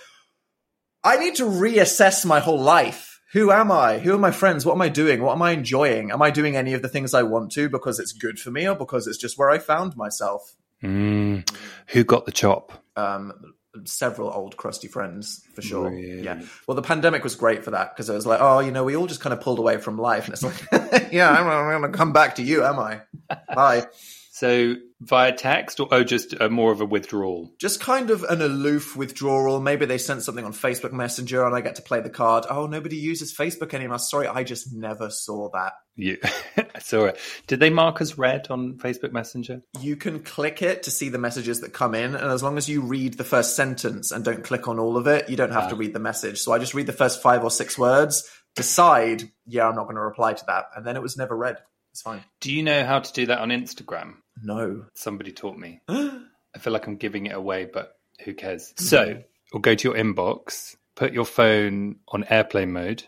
I 1.03 1.17
need 1.17 1.35
to 1.35 1.45
reassess 1.45 2.25
my 2.25 2.39
whole 2.39 2.61
life. 2.61 3.21
Who 3.31 3.51
am 3.51 3.71
I? 3.71 3.97
Who 3.97 4.13
are 4.13 4.19
my 4.19 4.31
friends? 4.31 4.65
What 4.65 4.73
am 4.73 4.81
I 4.81 4.89
doing? 4.89 5.21
What 5.21 5.33
am 5.33 5.41
I 5.41 5.51
enjoying? 5.51 6.11
Am 6.11 6.21
I 6.21 6.29
doing 6.29 6.55
any 6.55 6.73
of 6.73 6.83
the 6.83 6.87
things 6.87 7.15
I 7.15 7.23
want 7.23 7.51
to 7.53 7.67
because 7.67 7.99
it's 7.99 8.11
good 8.11 8.39
for 8.39 8.51
me 8.51 8.67
or 8.67 8.75
because 8.75 9.07
it's 9.07 9.17
just 9.17 9.39
where 9.39 9.49
I 9.49 9.57
found 9.57 9.97
myself? 9.97 10.55
Mm. 10.83 11.49
Who 11.87 12.03
got 12.03 12.25
the 12.25 12.31
chop? 12.31 12.83
Um, 12.95 13.55
several 13.85 14.31
old 14.31 14.57
crusty 14.57 14.87
friends 14.87 15.41
for 15.55 15.61
sure. 15.61 15.89
Really? 15.89 16.21
Yeah. 16.23 16.41
Well, 16.67 16.75
the 16.75 16.81
pandemic 16.81 17.23
was 17.23 17.35
great 17.35 17.63
for 17.63 17.71
that 17.71 17.95
because 17.95 18.09
it 18.09 18.13
was 18.13 18.25
like, 18.25 18.39
oh, 18.41 18.59
you 18.59 18.71
know, 18.71 18.83
we 18.83 18.95
all 18.95 19.07
just 19.07 19.21
kind 19.21 19.33
of 19.33 19.41
pulled 19.41 19.59
away 19.59 19.77
from 19.77 19.97
life, 19.97 20.25
and 20.25 20.33
it's 20.33 20.43
like, 20.43 21.11
yeah, 21.11 21.29
I'm, 21.29 21.47
I'm 21.47 21.81
going 21.81 21.91
to 21.91 21.97
come 21.97 22.13
back 22.13 22.35
to 22.35 22.43
you, 22.43 22.63
am 22.63 22.79
I? 22.79 23.01
Bye. 23.55 23.87
So 24.31 24.75
via 25.03 25.33
text 25.33 25.79
or 25.79 25.87
oh, 25.91 26.03
just 26.03 26.39
uh, 26.39 26.49
more 26.49 26.71
of 26.71 26.81
a 26.81 26.85
withdrawal? 26.85 27.53
Just 27.59 27.79
kind 27.79 28.09
of 28.09 28.23
an 28.23 28.41
aloof 28.41 28.95
withdrawal. 28.95 29.59
Maybe 29.59 29.85
they 29.85 29.97
sent 29.97 30.23
something 30.23 30.45
on 30.45 30.53
Facebook 30.53 30.91
Messenger, 30.91 31.45
and 31.45 31.55
I 31.55 31.61
get 31.61 31.75
to 31.75 31.81
play 31.81 31.99
the 31.99 32.09
card. 32.09 32.45
Oh, 32.49 32.65
nobody 32.65 32.95
uses 32.95 33.35
Facebook 33.35 33.73
anymore. 33.73 33.99
Sorry, 33.99 34.27
I 34.27 34.43
just 34.43 34.73
never 34.73 35.09
saw 35.09 35.49
that. 35.53 35.73
You, 35.95 36.17
I 36.57 36.79
saw 36.79 37.05
it. 37.05 37.19
Did 37.47 37.59
they 37.59 37.69
mark 37.69 38.01
as 38.01 38.17
read 38.17 38.47
on 38.49 38.77
Facebook 38.77 39.11
Messenger? 39.11 39.61
You 39.79 39.95
can 39.95 40.21
click 40.21 40.61
it 40.61 40.83
to 40.83 40.91
see 40.91 41.09
the 41.09 41.19
messages 41.19 41.61
that 41.61 41.73
come 41.73 41.93
in, 41.93 42.15
and 42.15 42.31
as 42.31 42.41
long 42.41 42.57
as 42.57 42.67
you 42.67 42.81
read 42.81 43.15
the 43.15 43.23
first 43.23 43.55
sentence 43.55 44.11
and 44.11 44.25
don't 44.25 44.43
click 44.43 44.67
on 44.67 44.79
all 44.79 44.97
of 44.97 45.07
it, 45.07 45.29
you 45.29 45.35
don't 45.35 45.51
have 45.51 45.69
to 45.69 45.75
read 45.75 45.93
the 45.93 45.99
message. 45.99 46.39
So 46.39 46.51
I 46.51 46.59
just 46.59 46.73
read 46.73 46.87
the 46.87 46.93
first 46.93 47.21
five 47.21 47.43
or 47.43 47.51
six 47.51 47.77
words, 47.77 48.27
decide, 48.55 49.23
yeah, 49.45 49.67
I'm 49.67 49.75
not 49.75 49.83
going 49.83 49.95
to 49.95 50.01
reply 50.01 50.33
to 50.33 50.45
that, 50.47 50.65
and 50.75 50.85
then 50.85 50.95
it 50.95 51.01
was 51.01 51.17
never 51.17 51.35
read. 51.35 51.57
It's 51.91 52.01
fine. 52.01 52.23
Do 52.41 52.51
you 52.51 52.63
know 52.63 52.83
how 52.85 52.99
to 52.99 53.13
do 53.13 53.27
that 53.27 53.37
on 53.37 53.49
Instagram? 53.49 54.15
No. 54.41 54.85
Somebody 54.93 55.31
taught 55.31 55.57
me. 55.57 55.81
I 55.89 56.59
feel 56.59 56.73
like 56.73 56.87
I'm 56.87 56.97
giving 56.97 57.27
it 57.27 57.35
away, 57.35 57.65
but 57.71 57.97
who 58.23 58.33
cares? 58.33 58.73
Mm-hmm. 58.75 58.85
So, 58.85 59.23
we'll 59.51 59.61
go 59.61 59.75
to 59.75 59.87
your 59.87 59.97
inbox, 59.97 60.75
put 60.95 61.13
your 61.13 61.25
phone 61.25 61.97
on 62.09 62.25
airplane 62.29 62.71
mode, 62.71 63.03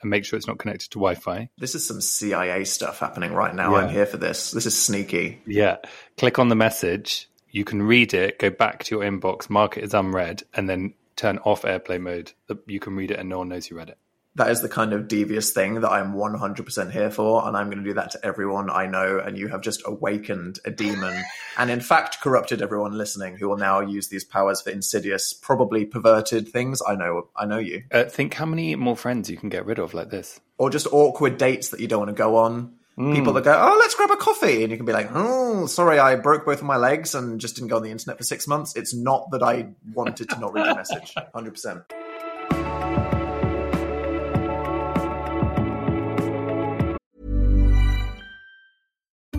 and 0.00 0.10
make 0.10 0.24
sure 0.24 0.36
it's 0.36 0.46
not 0.46 0.58
connected 0.58 0.90
to 0.90 0.98
Wi 0.98 1.14
Fi. 1.14 1.50
This 1.58 1.74
is 1.74 1.86
some 1.86 2.00
CIA 2.00 2.64
stuff 2.64 2.98
happening 2.98 3.32
right 3.32 3.54
now. 3.54 3.72
Yeah. 3.72 3.82
I'm 3.84 3.90
here 3.90 4.06
for 4.06 4.16
this. 4.16 4.50
This 4.50 4.66
is 4.66 4.80
sneaky. 4.80 5.40
Yeah. 5.46 5.76
Click 6.16 6.38
on 6.38 6.48
the 6.48 6.54
message. 6.54 7.28
You 7.50 7.64
can 7.64 7.82
read 7.82 8.14
it, 8.14 8.38
go 8.38 8.48
back 8.48 8.84
to 8.84 8.94
your 8.94 9.04
inbox, 9.04 9.50
mark 9.50 9.76
it 9.76 9.84
as 9.84 9.92
unread, 9.92 10.44
and 10.54 10.68
then 10.68 10.94
turn 11.16 11.38
off 11.38 11.64
airplane 11.64 12.02
mode. 12.02 12.32
You 12.66 12.80
can 12.80 12.94
read 12.94 13.10
it 13.10 13.18
and 13.18 13.28
no 13.28 13.38
one 13.38 13.48
knows 13.48 13.68
you 13.68 13.76
read 13.76 13.90
it. 13.90 13.98
That 14.36 14.50
is 14.50 14.62
the 14.62 14.68
kind 14.68 14.92
of 14.92 15.08
devious 15.08 15.52
thing 15.52 15.80
that 15.80 15.90
I'm 15.90 16.14
100% 16.14 16.92
here 16.92 17.10
for, 17.10 17.46
and 17.48 17.56
I'm 17.56 17.66
going 17.68 17.82
to 17.82 17.88
do 17.90 17.94
that 17.94 18.12
to 18.12 18.24
everyone 18.24 18.70
I 18.70 18.86
know. 18.86 19.18
And 19.18 19.36
you 19.36 19.48
have 19.48 19.60
just 19.60 19.82
awakened 19.84 20.60
a 20.64 20.70
demon, 20.70 21.20
and 21.58 21.68
in 21.68 21.80
fact, 21.80 22.20
corrupted 22.20 22.62
everyone 22.62 22.96
listening, 22.96 23.36
who 23.38 23.48
will 23.48 23.56
now 23.56 23.80
use 23.80 24.08
these 24.08 24.22
powers 24.24 24.60
for 24.62 24.70
insidious, 24.70 25.32
probably 25.34 25.84
perverted 25.84 26.48
things. 26.48 26.80
I 26.86 26.94
know, 26.94 27.28
I 27.36 27.44
know 27.44 27.58
you, 27.58 27.82
Uh, 27.90 28.04
think 28.04 28.34
how 28.34 28.46
many 28.46 28.76
more 28.76 28.96
friends 28.96 29.28
you 29.28 29.36
can 29.36 29.48
get 29.48 29.66
rid 29.66 29.80
of 29.80 29.94
like 29.94 30.10
this. 30.10 30.38
or 30.58 30.70
just 30.70 30.86
awkward 30.92 31.36
dates 31.36 31.70
that 31.70 31.80
you 31.80 31.88
don't 31.88 32.00
want 32.00 32.10
to 32.10 32.14
go 32.14 32.36
on. 32.36 32.74
People 33.14 33.32
that 33.32 33.44
go, 33.44 33.52
oh, 33.58 33.76
let's 33.80 33.94
grab 33.94 34.10
a 34.10 34.16
coffee, 34.16 34.62
and 34.62 34.70
you 34.70 34.76
can 34.76 34.84
be 34.84 34.92
like, 34.92 35.08
oh, 35.14 35.64
sorry, 35.64 35.98
I 35.98 36.16
broke 36.16 36.44
both 36.44 36.58
of 36.58 36.64
my 36.66 36.76
legs 36.76 37.14
and 37.14 37.40
just 37.40 37.54
didn't 37.54 37.68
go 37.68 37.76
on 37.76 37.82
the 37.82 37.90
internet 37.90 38.18
for 38.18 38.24
six 38.24 38.46
months. 38.46 38.76
It's 38.76 38.94
not 38.94 39.30
that 39.30 39.42
I 39.42 39.68
wanted 39.94 40.28
to 40.28 40.38
not 40.38 40.52
read 40.52 40.66
your 40.66 40.74
message, 40.74 41.14
100%. 41.34 41.82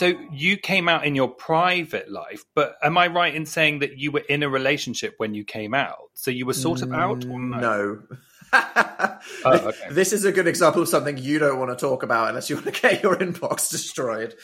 So 0.00 0.14
you 0.32 0.56
came 0.56 0.88
out 0.88 1.04
in 1.04 1.14
your 1.14 1.28
private 1.28 2.10
life, 2.10 2.46
but 2.54 2.76
am 2.82 2.96
I 2.96 3.08
right 3.08 3.34
in 3.34 3.44
saying 3.44 3.80
that 3.80 3.98
you 3.98 4.10
were 4.10 4.24
in 4.30 4.42
a 4.42 4.48
relationship 4.48 5.16
when 5.18 5.34
you 5.34 5.44
came 5.44 5.74
out? 5.74 5.98
So 6.14 6.30
you 6.30 6.46
were 6.46 6.54
sort 6.54 6.80
of 6.80 6.90
out 6.90 7.26
or 7.26 7.38
no? 7.38 7.58
No. 7.58 8.02
Oh, 9.44 9.68
okay. 9.68 9.88
This 9.90 10.14
is 10.14 10.24
a 10.24 10.32
good 10.32 10.46
example 10.46 10.80
of 10.80 10.88
something 10.88 11.18
you 11.18 11.38
don't 11.38 11.58
want 11.58 11.70
to 11.70 11.76
talk 11.76 12.02
about 12.02 12.30
unless 12.30 12.48
you 12.48 12.56
want 12.56 12.74
to 12.74 12.80
get 12.80 13.02
your 13.02 13.14
inbox 13.24 13.70
destroyed. 13.70 14.34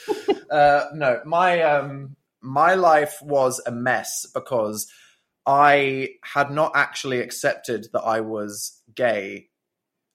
uh, 0.51 0.85
no, 0.93 1.23
my 1.25 1.63
um, 1.63 2.17
my 2.43 2.75
life 2.75 3.17
was 3.23 3.63
a 3.67 3.73
mess 3.73 4.27
because 4.35 4.87
I 5.47 6.11
had 6.23 6.51
not 6.51 6.73
actually 6.75 7.21
accepted 7.21 7.89
that 7.95 8.03
I 8.03 8.21
was 8.21 8.83
gay. 8.95 9.49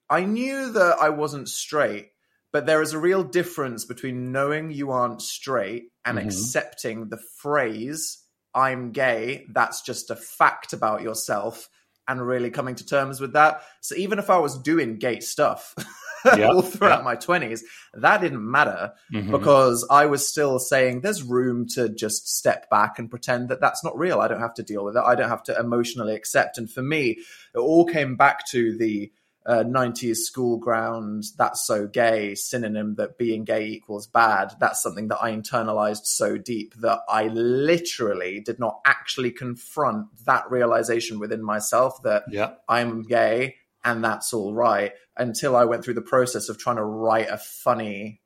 I 0.08 0.24
knew 0.24 0.72
that 0.72 0.98
I 1.02 1.10
wasn't 1.10 1.50
straight, 1.50 2.11
but 2.52 2.66
there 2.66 2.82
is 2.82 2.94
a 2.94 3.00
real 3.00 3.24
difference 3.24 3.86
between 3.86 4.32
knowing 4.32 4.72
you 4.72 4.92
aren't 4.92 5.22
straight 5.22 5.92
and 6.06 6.18
Mhm. 6.18 6.26
accepting 6.26 7.10
the 7.10 7.20
phrase 7.38 8.18
"I'm 8.54 8.92
gay." 8.92 9.46
That's 9.54 9.82
just 9.82 10.10
a 10.12 10.16
fact 10.16 10.74
about 10.74 11.02
yourself, 11.02 11.70
and 12.08 12.26
really 12.26 12.50
coming 12.50 12.76
to 12.76 12.86
terms 12.86 13.22
with 13.22 13.34
that. 13.34 13.62
So 13.80 13.96
even 13.96 14.20
if 14.20 14.30
I 14.30 14.38
was 14.40 14.58
doing 14.60 14.98
gay 14.98 15.20
stuff 15.20 15.74
Yeah, 16.38 16.50
all 16.50 16.62
throughout 16.62 17.00
yeah. 17.00 17.04
my 17.06 17.16
twenties, 17.16 17.64
that 17.94 18.22
didn't 18.22 18.44
matter 18.50 18.94
Mhm. 19.14 19.32
because 19.32 19.88
I 19.90 20.06
was 20.08 20.28
still 20.28 20.60
saying 20.60 21.02
there's 21.02 21.24
room 21.24 21.66
to 21.76 21.90
just 21.90 22.28
step 22.38 22.70
back 22.70 23.00
and 23.00 23.10
pretend 23.10 23.50
that 23.50 23.60
that's 23.62 23.84
not 23.84 23.98
real. 23.98 24.20
I 24.20 24.28
don't 24.28 24.40
have 24.42 24.54
to 24.56 24.64
deal 24.64 24.84
with 24.84 24.96
it. 24.98 25.04
I 25.04 25.16
don't 25.16 25.30
have 25.30 25.44
to 25.44 25.58
emotionally 25.60 26.14
accept. 26.16 26.58
And 26.60 26.70
for 26.70 26.84
me, 26.84 27.20
it 27.56 27.58
all 27.60 27.86
came 27.86 28.18
back 28.18 28.46
to 28.52 28.78
the 28.78 29.12
uh, 29.46 29.64
90s 29.64 30.18
school 30.18 30.58
ground, 30.58 31.26
that's 31.38 31.66
so 31.66 31.88
gay 31.88 32.36
synonym 32.36 32.96
that 32.96 33.18
being 33.18 33.44
gay 33.44 33.66
equals 33.66 34.08
bad. 34.08 34.54
That's 34.60 34.82
something 34.82 35.08
that 35.08 35.22
I 35.22 35.32
internalized 35.32 36.06
so 36.06 36.38
deep 36.38 36.76
that 36.76 37.00
I 37.10 37.28
literally 37.28 38.40
did 38.40 38.60
not 38.60 38.82
actually 38.86 39.32
confront 39.32 40.08
that 40.26 40.50
realization 40.52 41.20
within 41.20 41.44
myself 41.44 42.02
that 42.04 42.24
Yeah. 42.30 42.52
I'm 42.70 43.04
gay 43.04 43.56
and 43.84 44.04
that's 44.04 44.32
all 44.34 44.54
right 44.54 44.94
until 45.18 45.56
I 45.56 45.66
went 45.66 45.84
through 45.84 45.96
the 45.96 46.02
process 46.02 46.50
of 46.50 46.58
trying 46.58 46.76
to 46.76 46.84
write 46.84 47.30
a 47.30 47.38
funny 47.38 48.22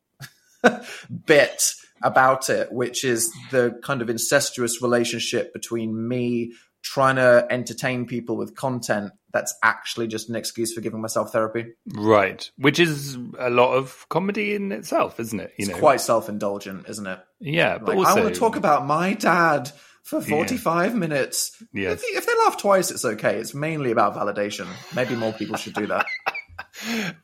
bit 1.25 1.73
about 2.01 2.49
it, 2.49 2.71
which 2.71 3.03
is 3.03 3.31
the 3.51 3.79
kind 3.83 4.01
of 4.01 4.09
incestuous 4.09 4.81
relationship 4.81 5.53
between 5.53 6.07
me 6.07 6.53
trying 6.85 7.15
to 7.15 7.47
entertain 7.49 8.05
people 8.05 8.37
with 8.37 8.55
content 8.55 9.11
that's 9.33 9.55
actually 9.63 10.05
just 10.07 10.29
an 10.29 10.35
excuse 10.35 10.71
for 10.71 10.81
giving 10.81 11.01
myself 11.01 11.31
therapy. 11.31 11.65
Right. 11.93 12.47
Which 12.57 12.79
is 12.79 13.17
a 13.39 13.49
lot 13.49 13.73
of 13.73 14.05
comedy 14.09 14.53
in 14.53 14.71
itself, 14.71 15.19
isn't 15.19 15.39
it? 15.39 15.51
You 15.57 15.63
It's 15.65 15.69
know. 15.71 15.79
quite 15.79 15.99
self 15.99 16.29
indulgent, 16.29 16.87
isn't 16.87 17.07
it? 17.07 17.19
Yeah, 17.39 17.79
but 17.79 17.97
also 17.97 18.09
I 18.11 18.21
want 18.21 18.33
to 18.35 18.39
talk 18.39 18.55
about 18.55 18.85
my 18.85 19.13
dad 19.13 19.71
for 20.03 20.21
45 20.21 20.95
minutes. 20.95 21.61
Yes. 21.73 21.93
If, 21.93 22.01
they- 22.03 22.17
if 22.19 22.25
they 22.27 22.33
laugh 22.45 22.57
twice, 22.57 22.91
it's 22.91 23.03
okay. 23.03 23.37
It's 23.39 23.55
mainly 23.55 23.89
about 23.91 24.13
validation. 24.15 24.67
Maybe 24.95 25.15
more 25.15 25.33
people 25.33 25.57
should 25.57 25.73
do 25.73 25.87
that. 25.87 26.05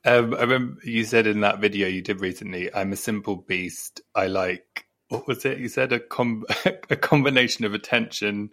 Um, 0.05 0.33
I 0.33 0.41
remember 0.41 0.79
you 0.83 1.03
said 1.03 1.27
in 1.27 1.41
that 1.41 1.59
video 1.59 1.87
you 1.87 2.01
did 2.01 2.19
recently, 2.21 2.73
"I'm 2.73 2.91
a 2.93 2.97
simple 2.97 3.35
beast. 3.35 4.01
I 4.15 4.27
like 4.27 4.85
what 5.09 5.27
was 5.27 5.45
it? 5.45 5.57
You 5.59 5.67
said 5.67 5.91
a 5.93 5.99
com- 5.99 6.45
a 6.89 6.95
combination 6.95 7.65
of 7.65 7.73
attention, 7.73 8.49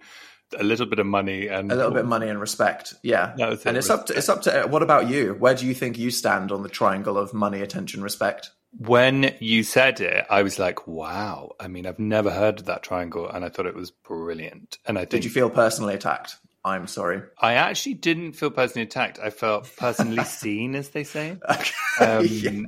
a 0.58 0.62
little 0.62 0.87
bit 0.87 0.98
of 0.98 1.06
money, 1.06 1.48
and 1.48 1.70
a 1.72 1.74
little 1.76 1.90
bit 1.90 2.02
of 2.02 2.08
money 2.08 2.28
and 2.28 2.40
respect. 2.40 2.94
Yeah, 3.02 3.34
and 3.64 3.76
it's 3.76 3.90
up 3.90 4.06
to 4.06 4.16
it's 4.16 4.28
up 4.28 4.42
to. 4.42 4.66
What 4.68 4.82
about 4.82 5.08
you? 5.08 5.34
Where 5.34 5.54
do 5.54 5.66
you 5.66 5.74
think 5.74 5.98
you 5.98 6.11
stand 6.11 6.52
on 6.52 6.62
the 6.62 6.68
triangle 6.68 7.18
of 7.18 7.34
money, 7.34 7.61
attention, 7.61 8.02
respect? 8.02 8.50
When 8.76 9.34
you 9.40 9.62
said 9.62 10.00
it, 10.00 10.26
I 10.28 10.42
was 10.42 10.58
like, 10.58 10.87
"Wow!" 10.87 11.52
I 11.58 11.68
mean, 11.68 11.87
I've 11.87 11.98
never 11.98 12.30
heard 12.30 12.61
of 12.61 12.66
that 12.66 12.82
triangle, 12.82 13.28
and 13.28 13.44
I 13.44 13.48
thought 13.48 13.66
it 13.66 13.74
was 13.74 13.90
brilliant. 13.90 14.78
And 14.87 14.98
I 14.98 15.02
think 15.02 15.11
Did 15.11 15.24
you 15.24 15.30
feel 15.30 15.50
personally 15.50 15.94
attacked? 15.94 16.37
I'm 16.64 16.87
sorry. 16.87 17.22
I 17.40 17.54
actually 17.54 17.94
didn't 17.94 18.32
feel 18.32 18.50
personally 18.50 18.87
attacked. 18.87 19.18
I 19.22 19.30
felt 19.30 19.70
personally 19.76 20.22
seen, 20.24 20.74
as 20.74 20.90
they 20.90 21.04
say. 21.04 21.38
Okay. 21.48 22.04
Um, 22.04 22.26
Yeah. 22.26 22.62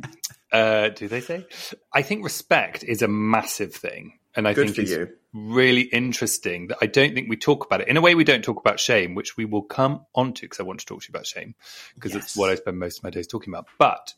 uh, 0.53 0.89
do 0.91 1.07
they 1.09 1.21
say? 1.21 1.47
I 1.93 2.01
think 2.03 2.25
respect 2.25 2.83
is 2.83 3.03
a 3.03 3.09
massive 3.09 3.75
thing, 3.75 4.15
and 4.35 4.47
I 4.47 4.55
Good 4.55 4.67
think 4.67 4.79
it's 4.79 4.91
you. 4.91 5.11
really 5.33 5.83
interesting 5.83 6.69
that 6.69 6.79
I 6.81 6.87
don't 6.87 7.15
think 7.15 7.29
we 7.29 7.37
talk 7.37 7.65
about 7.65 7.81
it 7.81 7.89
in 7.89 7.97
a 7.97 8.01
way 8.01 8.15
we 8.15 8.25
don't 8.25 8.45
talk 8.45 8.61
about 8.61 8.79
shame, 8.79 9.15
which 9.15 9.37
we 9.37 9.45
will 9.45 9.63
come 9.63 10.07
onto 10.15 10.43
because 10.43 10.61
I 10.61 10.65
want 10.65 10.81
to 10.81 10.87
talk 10.87 11.03
to 11.03 11.09
you 11.09 11.13
about 11.13 11.27
shame 11.27 11.55
because 11.95 12.15
it's 12.15 12.37
what 12.37 12.51
I 12.51 12.55
spend 12.55 12.79
most 12.79 12.99
of 12.99 13.05
my 13.05 13.11
days 13.11 13.27
talking 13.27 13.53
about. 13.53 13.67
But 13.79 14.15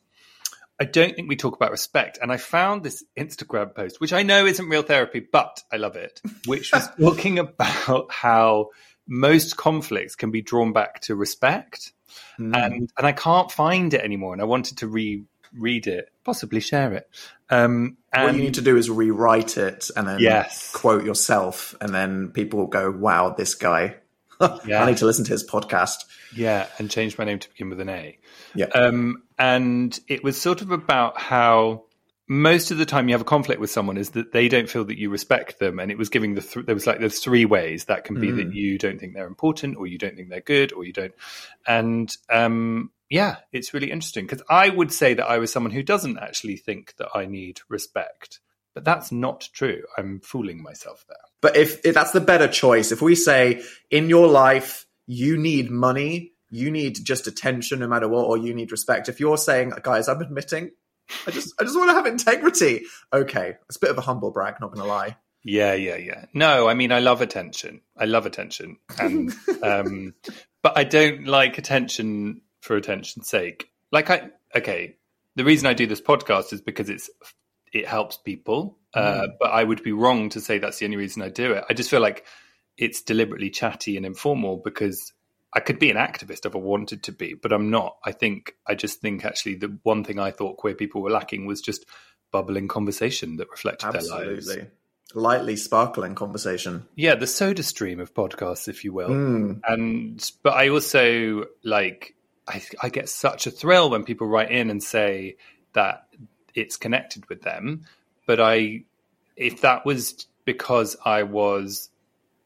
I 0.80 0.84
don't 0.84 1.14
think 1.14 1.28
we 1.28 1.36
talk 1.36 1.54
about 1.54 1.70
respect. 1.70 2.18
And 2.20 2.32
I 2.32 2.36
found 2.36 2.82
this 2.82 3.04
Instagram 3.16 3.74
post, 3.74 4.00
which 4.00 4.12
I 4.12 4.22
know 4.22 4.46
isn't 4.46 4.68
real 4.68 4.82
therapy, 4.82 5.20
but 5.20 5.62
I 5.72 5.76
love 5.76 5.96
it, 5.96 6.20
which 6.46 6.72
was 6.72 6.88
talking 7.00 7.38
about 7.38 8.10
how 8.10 8.70
most 9.06 9.56
conflicts 9.56 10.16
can 10.16 10.30
be 10.30 10.42
drawn 10.42 10.72
back 10.72 11.00
to 11.02 11.14
respect. 11.14 11.92
Hmm. 12.36 12.54
And 12.54 12.92
and 12.98 13.06
I 13.06 13.12
can't 13.12 13.50
find 13.50 13.94
it 13.94 14.00
anymore. 14.00 14.32
And 14.32 14.42
I 14.42 14.44
wanted 14.44 14.78
to 14.78 14.88
re 14.88 15.24
read 15.54 15.86
it, 15.86 16.10
possibly 16.24 16.60
share 16.60 16.92
it. 16.94 17.08
Um, 17.52 17.98
and 18.12 18.24
what 18.24 18.34
you 18.34 18.40
need 18.42 18.54
to 18.54 18.62
do 18.62 18.76
is 18.76 18.90
rewrite 18.90 19.56
it 19.58 19.90
and 19.96 20.08
then 20.08 20.18
Yes. 20.20 20.72
quote 20.72 21.04
yourself, 21.04 21.74
and 21.80 21.94
then 21.94 22.28
people 22.30 22.58
will 22.60 22.66
go, 22.66 22.90
"Wow, 22.90 23.30
this 23.36 23.54
guy." 23.54 23.96
Yeah. 24.66 24.82
I 24.82 24.86
need 24.86 24.96
to 24.96 25.06
listen 25.06 25.24
to 25.26 25.32
his 25.32 25.48
podcast. 25.48 25.98
Yeah, 26.34 26.66
and 26.78 26.90
changed 26.90 27.16
my 27.16 27.24
name 27.24 27.38
to 27.38 27.48
begin 27.50 27.70
with 27.70 27.78
an 27.80 27.88
A. 27.88 28.18
Yeah. 28.56 28.66
Um, 28.74 29.22
and 29.38 29.96
it 30.08 30.24
was 30.24 30.40
sort 30.40 30.62
of 30.62 30.72
about 30.72 31.20
how 31.20 31.84
most 32.28 32.70
of 32.72 32.78
the 32.78 32.86
time 32.86 33.08
you 33.08 33.14
have 33.14 33.20
a 33.20 33.24
conflict 33.24 33.60
with 33.60 33.70
someone 33.70 33.96
is 33.96 34.10
that 34.10 34.32
they 34.32 34.48
don't 34.48 34.68
feel 34.68 34.84
that 34.86 34.98
you 34.98 35.10
respect 35.10 35.60
them, 35.60 35.78
and 35.78 35.92
it 35.92 35.98
was 35.98 36.08
giving 36.08 36.34
the 36.34 36.40
th- 36.40 36.66
there 36.66 36.74
was 36.74 36.86
like 36.88 36.98
there's 36.98 37.20
three 37.20 37.44
ways 37.44 37.84
that 37.84 38.02
can 38.04 38.18
be 38.18 38.32
that 38.32 38.52
you 38.52 38.78
don't 38.78 38.98
think 38.98 39.14
they're 39.14 39.26
important, 39.28 39.76
or 39.76 39.86
you 39.86 39.98
don't 39.98 40.16
think 40.16 40.28
they're 40.28 40.40
good, 40.40 40.72
or 40.72 40.82
you 40.84 40.92
don't. 40.92 41.14
And 41.66 42.10
um, 42.28 42.90
yeah, 43.12 43.36
it's 43.52 43.74
really 43.74 43.90
interesting 43.90 44.24
because 44.24 44.42
I 44.48 44.70
would 44.70 44.90
say 44.90 45.12
that 45.12 45.28
I 45.28 45.36
was 45.36 45.52
someone 45.52 45.70
who 45.70 45.82
doesn't 45.82 46.18
actually 46.18 46.56
think 46.56 46.94
that 46.96 47.08
I 47.14 47.26
need 47.26 47.60
respect, 47.68 48.40
but 48.74 48.86
that's 48.86 49.12
not 49.12 49.50
true. 49.52 49.82
I'm 49.98 50.20
fooling 50.20 50.62
myself 50.62 51.04
there. 51.06 51.18
But 51.42 51.54
if, 51.54 51.84
if 51.84 51.94
that's 51.94 52.12
the 52.12 52.22
better 52.22 52.48
choice, 52.48 52.90
if 52.90 53.02
we 53.02 53.14
say 53.14 53.62
in 53.90 54.08
your 54.08 54.28
life 54.28 54.86
you 55.06 55.36
need 55.36 55.70
money, 55.70 56.32
you 56.48 56.70
need 56.70 57.04
just 57.04 57.26
attention 57.26 57.80
no 57.80 57.86
matter 57.86 58.08
what, 58.08 58.24
or 58.24 58.38
you 58.38 58.54
need 58.54 58.72
respect. 58.72 59.10
If 59.10 59.20
you're 59.20 59.36
saying, 59.36 59.74
guys, 59.82 60.08
I'm 60.08 60.22
admitting, 60.22 60.70
I 61.26 61.32
just 61.32 61.52
I 61.60 61.64
just 61.64 61.76
want 61.76 61.90
to 61.90 61.94
have 61.94 62.06
integrity. 62.06 62.86
Okay, 63.12 63.56
it's 63.68 63.76
a 63.76 63.80
bit 63.80 63.90
of 63.90 63.98
a 63.98 64.02
humble 64.02 64.30
brag, 64.30 64.54
not 64.58 64.72
gonna 64.72 64.88
lie. 64.88 65.18
Yeah, 65.44 65.74
yeah, 65.74 65.96
yeah. 65.96 66.24
No, 66.32 66.66
I 66.66 66.72
mean 66.72 66.92
I 66.92 67.00
love 67.00 67.20
attention. 67.20 67.82
I 67.94 68.06
love 68.06 68.24
attention, 68.24 68.78
and 68.98 69.34
um, 69.62 70.14
but 70.62 70.78
I 70.78 70.84
don't 70.84 71.26
like 71.26 71.58
attention 71.58 72.40
for 72.62 72.76
attention's 72.76 73.28
sake. 73.28 73.68
Like 73.90 74.08
I, 74.08 74.30
okay, 74.56 74.96
the 75.36 75.44
reason 75.44 75.66
I 75.66 75.74
do 75.74 75.86
this 75.86 76.00
podcast 76.00 76.54
is 76.54 76.62
because 76.62 76.88
it's 76.88 77.10
it 77.72 77.86
helps 77.86 78.16
people. 78.16 78.78
Uh, 78.94 79.28
but 79.40 79.50
I 79.50 79.64
would 79.64 79.82
be 79.82 79.92
wrong 79.92 80.28
to 80.30 80.40
say 80.40 80.58
that's 80.58 80.78
the 80.78 80.84
only 80.84 80.98
reason 80.98 81.22
I 81.22 81.28
do 81.30 81.52
it. 81.52 81.64
I 81.70 81.74
just 81.74 81.88
feel 81.90 82.00
like 82.02 82.24
it's 82.76 83.02
deliberately 83.02 83.48
chatty 83.50 83.96
and 83.96 84.04
informal 84.06 84.58
because 84.62 85.12
I 85.54 85.60
could 85.60 85.78
be 85.78 85.90
an 85.90 85.96
activist 85.96 86.44
if 86.46 86.54
I 86.54 86.58
wanted 86.58 87.02
to 87.04 87.12
be, 87.12 87.34
but 87.34 87.52
I'm 87.52 87.70
not. 87.70 87.96
I 88.04 88.12
think 88.12 88.54
I 88.66 88.74
just 88.74 89.00
think 89.00 89.24
actually 89.24 89.56
the 89.56 89.78
one 89.82 90.04
thing 90.04 90.18
I 90.18 90.30
thought 90.30 90.56
queer 90.58 90.74
people 90.74 91.02
were 91.02 91.10
lacking 91.10 91.46
was 91.46 91.60
just 91.60 91.84
bubbling 92.30 92.68
conversation 92.68 93.36
that 93.38 93.50
reflected 93.50 93.92
their 93.92 94.02
lives. 94.02 94.48
Absolutely. 94.48 94.70
Lightly 95.14 95.56
sparkling 95.56 96.14
conversation. 96.14 96.86
yeah 96.96 97.14
the 97.14 97.26
soda 97.26 97.62
stream 97.62 98.00
of 98.00 98.14
podcasts 98.14 98.66
if 98.68 98.82
you 98.84 98.94
will 98.94 99.10
Mm. 99.10 99.60
and 99.68 100.30
but 100.42 100.54
i 100.54 100.68
also 100.70 101.44
like 101.62 102.14
I, 102.48 102.62
I 102.82 102.88
get 102.88 103.08
such 103.08 103.46
a 103.46 103.50
thrill 103.50 103.90
when 103.90 104.04
people 104.04 104.26
write 104.26 104.50
in 104.50 104.70
and 104.70 104.82
say 104.82 105.36
that 105.74 106.06
it's 106.54 106.76
connected 106.76 107.28
with 107.28 107.42
them 107.42 107.86
but 108.26 108.40
i 108.40 108.82
if 109.36 109.60
that 109.62 109.86
was 109.86 110.26
because 110.44 110.96
i 111.04 111.22
was 111.22 111.88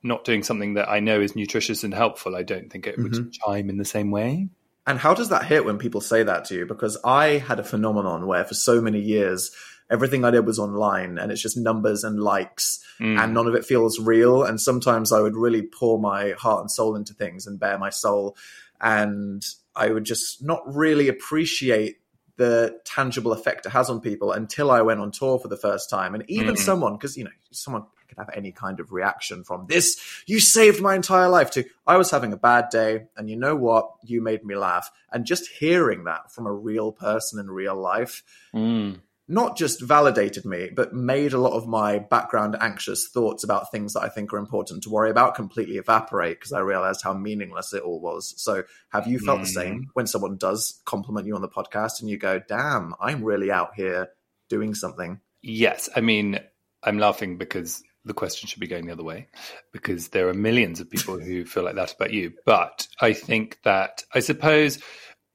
not 0.02 0.24
doing 0.24 0.42
something 0.42 0.74
that 0.74 0.88
I 0.88 1.00
know 1.00 1.20
is 1.20 1.35
nutritious 1.35 1.82
and 1.82 1.92
helpful, 1.92 2.37
I 2.37 2.44
don't 2.44 2.70
think 2.70 2.87
it 2.87 2.96
would 2.96 3.12
Mm-hmm. 3.12 3.30
chime 3.30 3.68
in 3.68 3.76
the 3.76 3.85
same 3.85 4.12
way. 4.12 4.48
And 4.87 4.98
how 5.00 5.14
does 5.14 5.30
that 5.30 5.46
hit 5.46 5.64
when 5.64 5.78
people 5.78 6.00
say 6.00 6.22
that 6.22 6.44
to 6.44 6.54
you? 6.54 6.64
Because 6.64 6.96
I 7.04 7.38
had 7.38 7.59
a 7.59 7.64
phenomenon 7.64 8.26
where 8.28 8.44
for 8.44 8.54
so 8.54 8.80
many 8.80 9.00
years, 9.00 9.50
everything 9.90 10.24
I 10.24 10.30
did 10.30 10.46
was 10.46 10.61
online 10.61 11.18
and 11.18 11.32
it's 11.32 11.42
just 11.42 11.56
numbers 11.56 12.04
and 12.04 12.20
likes 12.20 12.85
and 13.00 13.35
none 13.35 13.48
of 13.48 13.54
it 13.56 13.64
feels 13.64 13.98
real. 13.98 14.44
And 14.44 14.61
sometimes 14.61 15.11
I 15.12 15.20
would 15.20 15.35
really 15.37 15.62
pour 15.62 15.98
my 15.98 16.35
heart 16.38 16.61
and 16.61 16.70
soul 16.70 16.94
into 16.94 17.12
things 17.12 17.48
and 17.48 17.59
bare 17.59 17.78
my 17.78 17.90
soul. 17.90 18.37
And 18.80 19.44
I 19.77 19.91
would 19.91 20.05
just 20.05 20.43
not 20.43 20.62
really 20.67 21.09
appreciate 21.09 21.99
the 22.37 22.79
tangible 22.85 23.33
effect 23.33 23.67
it 23.67 23.71
has 23.71 23.89
on 23.89 24.01
people 24.01 24.33
until 24.33 24.71
I 24.71 24.83
went 24.83 25.01
on 25.01 25.11
tour 25.11 25.39
for 25.39 25.49
the 25.49 25.57
first 25.57 25.89
time. 25.89 26.15
And 26.15 26.25
even 26.29 26.55
mm. 26.55 26.59
someone, 26.59 26.95
because, 26.95 27.17
you 27.17 27.25
know, 27.25 27.31
someone 27.51 27.85
could 28.09 28.19
have 28.19 28.31
any 28.35 28.53
kind 28.53 28.79
of 28.79 28.93
reaction 28.93 29.43
from 29.43 29.67
this, 29.69 29.99
you 30.27 30.39
saved 30.39 30.81
my 30.81 30.95
entire 30.95 31.29
life 31.29 31.51
to, 31.53 31.65
I 31.87 31.97
was 31.97 32.11
having 32.11 32.33
a 32.33 32.37
bad 32.37 32.69
day. 32.71 33.07
And 33.17 33.31
you 33.31 33.37
know 33.37 33.57
what? 33.57 33.91
You 34.05 34.21
made 34.21 34.45
me 34.45 34.55
laugh. 34.55 34.91
And 35.11 35.25
just 35.25 35.49
hearing 35.49 36.05
that 36.05 36.31
from 36.31 36.47
a 36.47 36.53
real 36.53 36.93
person 36.93 37.41
in 37.41 37.51
real 37.51 37.77
life, 37.77 38.23
mm. 38.55 39.01
Not 39.29 39.57
just 39.57 39.83
validated 39.83 40.45
me, 40.45 40.71
but 40.75 40.93
made 40.93 41.33
a 41.33 41.39
lot 41.39 41.53
of 41.53 41.67
my 41.67 41.99
background 41.99 42.57
anxious 42.61 43.09
thoughts 43.09 43.43
about 43.43 43.73
things 43.73 43.93
that 43.95 44.03
I 44.03 44.09
think 44.09 44.33
are 44.33 44.39
important 44.39 44.85
to 44.85 44.91
worry 44.91 45.11
about 45.11 45.35
completely 45.35 45.79
evaporate 45.79 46.39
because 46.39 46.53
I 46.53 46.61
realized 46.61 47.03
how 47.03 47.12
meaningless 47.12 47.73
it 47.73 47.83
all 47.83 48.01
was. 48.01 48.35
So, 48.37 48.62
have 48.91 49.07
you 49.07 49.19
felt 49.19 49.41
the 49.41 49.47
same 49.47 49.81
mm. 49.81 49.85
when 49.95 50.07
someone 50.07 50.37
does 50.37 50.81
compliment 50.85 51.27
you 51.27 51.35
on 51.35 51.43
the 51.43 51.49
podcast 51.49 52.01
and 52.01 52.09
you 52.09 52.19
go, 52.19 52.41
damn, 52.47 52.95
I'm 53.01 53.25
really 53.25 53.51
out 53.51 53.75
here 53.75 54.11
doing 54.49 54.75
something? 54.75 55.21
Yes, 55.43 55.89
I 55.97 56.01
mean, 56.01 56.39
I'm 56.83 56.99
laughing 56.99 57.37
because 57.37 57.83
the 58.05 58.15
question 58.15 58.47
should 58.47 58.61
be 58.61 58.69
going 58.69 58.87
the 58.87 58.93
other 58.93 59.03
way 59.03 59.27
because 59.73 60.09
there 60.09 60.29
are 60.29 60.35
millions 60.35 60.79
of 60.79 60.89
people 60.89 61.19
who 61.19 61.45
feel 61.45 61.65
like 61.65 61.75
that 61.75 61.93
about 61.93 62.12
you. 62.12 62.33
But 62.45 62.87
I 63.01 63.12
think 63.12 63.59
that, 63.65 64.05
I 64.15 64.21
suppose, 64.21 64.79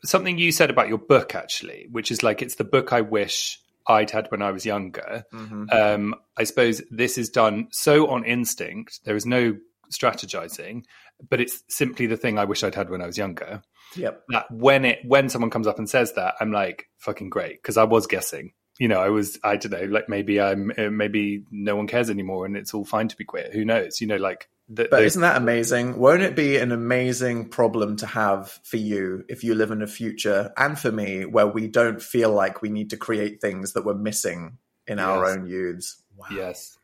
something 0.05 0.37
you 0.37 0.53
said 0.53 0.69
about 0.69 0.87
your 0.87 0.97
book, 0.97 1.35
actually, 1.35 1.87
which 1.91 2.09
is 2.09 2.23
like 2.23 2.41
it's 2.41 2.55
the 2.55 2.63
book 2.63 2.93
I 2.93 3.01
wish 3.01 3.59
I'd 3.87 4.11
had 4.11 4.27
when 4.29 4.41
I 4.41 4.51
was 4.51 4.65
younger. 4.65 5.25
Um, 5.71 6.15
I 6.37 6.43
suppose 6.43 6.81
this 6.91 7.17
is 7.17 7.29
done 7.29 7.67
so 7.71 8.07
on 8.07 8.23
instinct. 8.23 9.01
There 9.05 9.15
is 9.15 9.25
no 9.25 9.57
strategizing, 9.91 10.83
but 11.29 11.41
it's 11.41 11.63
simply 11.69 12.07
the 12.07 12.17
thing 12.17 12.39
I 12.39 12.45
wish 12.45 12.63
I'd 12.63 12.75
had 12.75 12.89
when 12.89 13.01
I 13.01 13.05
was 13.05 13.17
younger. 13.17 13.61
Yep. 13.95 14.23
That 14.29 14.51
when 14.51 14.85
it 14.85 14.99
when 15.05 15.29
someone 15.29 15.51
comes 15.51 15.67
up 15.67 15.77
and 15.77 15.89
says 15.89 16.13
that, 16.13 16.35
I'm 16.39 16.51
like 16.51 16.87
fucking 16.97 17.29
great 17.29 17.61
because 17.61 17.77
I 17.77 17.83
was 17.83 18.07
guessing. 18.07 18.53
You 18.79 18.87
know, 18.87 18.99
I 18.99 19.09
was 19.09 19.37
I 19.43 19.57
don't 19.57 19.71
know, 19.71 19.85
like 19.85 20.09
maybe 20.09 20.39
I'm 20.39 20.71
uh, 20.77 20.89
maybe 20.89 21.43
no 21.51 21.75
one 21.75 21.87
cares 21.87 22.09
anymore 22.09 22.45
and 22.45 22.55
it's 22.55 22.73
all 22.73 22.85
fine 22.85 23.09
to 23.09 23.17
be 23.17 23.25
queer. 23.25 23.49
Who 23.51 23.65
knows? 23.65 24.01
You 24.01 24.07
know, 24.07 24.15
like 24.15 24.49
But 24.73 25.03
isn't 25.03 25.21
that 25.21 25.35
amazing? 25.35 25.97
Won't 25.97 26.21
it 26.21 26.33
be 26.33 26.55
an 26.55 26.71
amazing 26.71 27.49
problem 27.49 27.97
to 27.97 28.05
have 28.05 28.59
for 28.63 28.77
you 28.77 29.25
if 29.27 29.43
you 29.43 29.53
live 29.53 29.71
in 29.71 29.81
a 29.81 29.87
future 29.87 30.53
and 30.55 30.79
for 30.79 30.91
me 30.91 31.25
where 31.25 31.47
we 31.47 31.67
don't 31.67 32.01
feel 32.01 32.31
like 32.31 32.61
we 32.61 32.69
need 32.69 32.91
to 32.91 32.97
create 32.97 33.41
things 33.41 33.73
that 33.73 33.83
we're 33.83 33.95
missing 33.95 34.57
in 34.87 34.97
our 34.97 35.25
own 35.25 35.45
youths? 35.45 36.01
Wow. 36.15 36.27
Yes. 36.31 36.77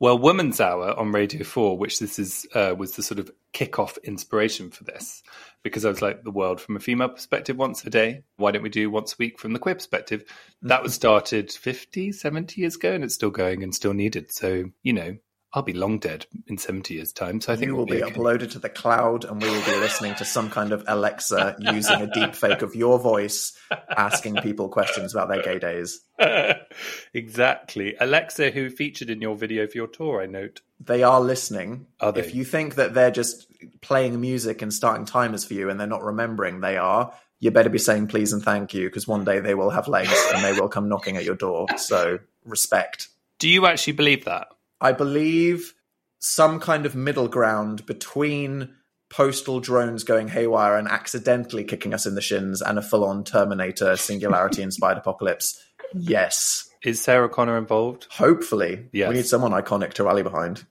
Well, 0.00 0.18
Woman's 0.18 0.60
Hour 0.60 0.98
on 0.98 1.12
Radio 1.12 1.44
4, 1.44 1.76
which 1.76 1.98
this 1.98 2.18
is, 2.18 2.46
uh, 2.54 2.74
was 2.76 2.92
the 2.96 3.02
sort 3.02 3.20
of 3.20 3.30
kick-off 3.52 3.98
inspiration 3.98 4.70
for 4.70 4.84
this, 4.84 5.22
because 5.62 5.84
I 5.84 5.90
was 5.90 6.00
like, 6.00 6.24
the 6.24 6.30
world 6.30 6.60
from 6.60 6.76
a 6.76 6.80
female 6.80 7.10
perspective 7.10 7.58
once 7.58 7.84
a 7.84 7.90
day. 7.90 8.22
Why 8.36 8.50
don't 8.50 8.62
we 8.62 8.70
do 8.70 8.90
once 8.90 9.12
a 9.12 9.16
week 9.18 9.38
from 9.38 9.52
the 9.52 9.58
queer 9.58 9.74
perspective? 9.74 10.24
That 10.62 10.82
was 10.82 10.94
started 10.94 11.52
50, 11.52 12.12
70 12.12 12.60
years 12.60 12.76
ago, 12.76 12.92
and 12.92 13.04
it's 13.04 13.14
still 13.14 13.30
going 13.30 13.62
and 13.62 13.74
still 13.74 13.92
needed. 13.92 14.32
So, 14.32 14.70
you 14.82 14.94
know, 14.94 15.18
I'll 15.52 15.62
be 15.62 15.72
long 15.72 15.98
dead 15.98 16.26
in 16.46 16.58
70 16.58 16.94
years' 16.94 17.12
time. 17.12 17.40
So 17.40 17.52
I 17.52 17.56
think 17.56 17.66
You 17.68 17.74
we'll 17.74 17.86
will 17.86 17.92
be 17.92 18.04
okay. 18.04 18.12
uploaded 18.14 18.52
to 18.52 18.60
the 18.60 18.68
cloud, 18.68 19.24
and 19.24 19.42
we 19.42 19.50
will 19.50 19.64
be 19.64 19.74
listening 19.76 20.14
to 20.16 20.24
some 20.24 20.48
kind 20.48 20.70
of 20.72 20.84
Alexa 20.86 21.56
using 21.58 22.02
a 22.02 22.06
deep 22.06 22.36
fake 22.36 22.62
of 22.62 22.76
your 22.76 23.00
voice, 23.00 23.52
asking 23.96 24.36
people 24.36 24.68
questions 24.68 25.12
about 25.12 25.28
their 25.28 25.42
gay 25.42 25.58
days. 25.58 26.02
exactly. 27.14 27.96
Alexa, 28.00 28.50
who 28.50 28.70
featured 28.70 29.10
in 29.10 29.20
your 29.20 29.36
video 29.36 29.66
for 29.66 29.76
your 29.76 29.86
tour, 29.88 30.22
I 30.22 30.26
note. 30.26 30.60
They 30.78 31.02
are 31.02 31.20
listening. 31.20 31.86
Are 32.00 32.12
they? 32.12 32.20
If 32.20 32.34
you 32.34 32.44
think 32.44 32.76
that 32.76 32.94
they're 32.94 33.10
just 33.10 33.46
playing 33.80 34.20
music 34.20 34.62
and 34.62 34.72
starting 34.72 35.04
timers 35.04 35.44
for 35.44 35.54
you 35.54 35.68
and 35.68 35.78
they're 35.80 35.86
not 35.86 36.04
remembering 36.04 36.60
they 36.60 36.76
are, 36.76 37.12
you 37.40 37.50
better 37.50 37.70
be 37.70 37.78
saying 37.78 38.06
please 38.06 38.32
and 38.32 38.42
thank 38.42 38.72
you 38.72 38.86
because 38.88 39.08
one 39.08 39.24
day 39.24 39.40
they 39.40 39.54
will 39.54 39.70
have 39.70 39.88
legs 39.88 40.14
and 40.32 40.44
they 40.44 40.58
will 40.58 40.68
come 40.68 40.88
knocking 40.88 41.16
at 41.16 41.24
your 41.24 41.34
door. 41.36 41.66
So 41.76 42.20
respect. 42.44 43.08
Do 43.38 43.48
you 43.48 43.66
actually 43.66 43.94
believe 43.94 44.26
that? 44.26 44.48
I 44.80 44.92
believe 44.92 45.74
some 46.18 46.60
kind 46.60 46.86
of 46.86 46.94
middle 46.94 47.28
ground 47.28 47.86
between 47.86 48.74
postal 49.10 49.60
drones 49.60 50.04
going 50.04 50.28
haywire 50.28 50.76
and 50.76 50.86
accidentally 50.86 51.64
kicking 51.64 51.92
us 51.92 52.06
in 52.06 52.14
the 52.14 52.20
shins 52.20 52.62
and 52.62 52.78
a 52.78 52.82
full 52.82 53.04
on 53.04 53.24
Terminator 53.24 53.96
singularity 53.96 54.62
inspired 54.62 54.98
apocalypse. 54.98 55.60
Yes. 55.94 56.68
Is 56.82 57.02
Sarah 57.02 57.28
Connor 57.28 57.58
involved? 57.58 58.06
Hopefully. 58.10 58.86
Yes. 58.92 59.08
We 59.08 59.16
need 59.16 59.26
someone 59.26 59.50
iconic 59.52 59.94
to 59.94 60.04
rally 60.04 60.22
behind. 60.22 60.64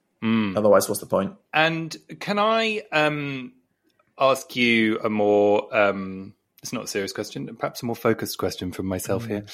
Otherwise, 0.58 0.88
what's 0.88 1.02
the 1.02 1.08
point? 1.08 1.34
And 1.54 1.96
can 2.20 2.40
I 2.40 2.84
um, 2.92 3.54
ask 4.18 4.56
you 4.56 5.00
a 5.00 5.10
more, 5.10 5.76
um, 5.76 6.34
it's 6.62 6.74
not 6.74 6.86
a 6.86 6.88
serious 6.88 7.14
question, 7.14 7.54
perhaps 7.58 7.84
a 7.84 7.86
more 7.86 7.96
focused 7.96 8.38
question 8.38 8.72
from 8.72 8.86
myself 8.86 9.26
here. 9.26 9.46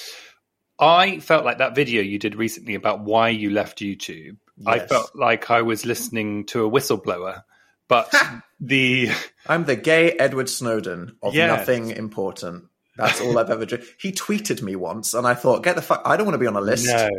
I 0.79 1.19
felt 1.19 1.45
like 1.45 1.59
that 1.59 1.75
video 1.75 2.01
you 2.01 2.19
did 2.19 2.35
recently 2.35 2.75
about 2.75 3.01
why 3.01 3.29
you 3.29 3.49
left 3.49 3.79
YouTube. 3.79 4.37
I 4.65 4.79
felt 4.79 5.15
like 5.15 5.49
I 5.51 5.61
was 5.63 5.85
listening 5.85 6.45
to 6.47 6.65
a 6.65 6.69
whistleblower, 6.69 7.43
but 7.87 8.13
the 8.59 9.09
I'm 9.47 9.65
the 9.65 9.75
gay 9.75 10.11
Edward 10.11 10.49
Snowden 10.49 11.17
of 11.21 11.33
Yes. 11.35 11.49
nothing 11.59 11.91
important. 11.91 12.65
That's 12.97 13.19
all 13.19 13.37
I've 13.37 13.49
ever 13.49 13.65
done. 13.65 13.81
He 13.99 14.13
tweeted 14.13 14.61
me 14.61 14.77
once, 14.77 15.13
and 15.13 15.27
I 15.27 15.33
thought, 15.33 15.63
get 15.63 15.75
the 15.75 15.81
fuck. 15.81 16.01
I 16.05 16.15
don't 16.15 16.25
want 16.25 16.35
to 16.35 16.39
be 16.39 16.47
on 16.47 16.55
a 16.55 16.61
list. 16.61 16.85
no, 16.85 17.09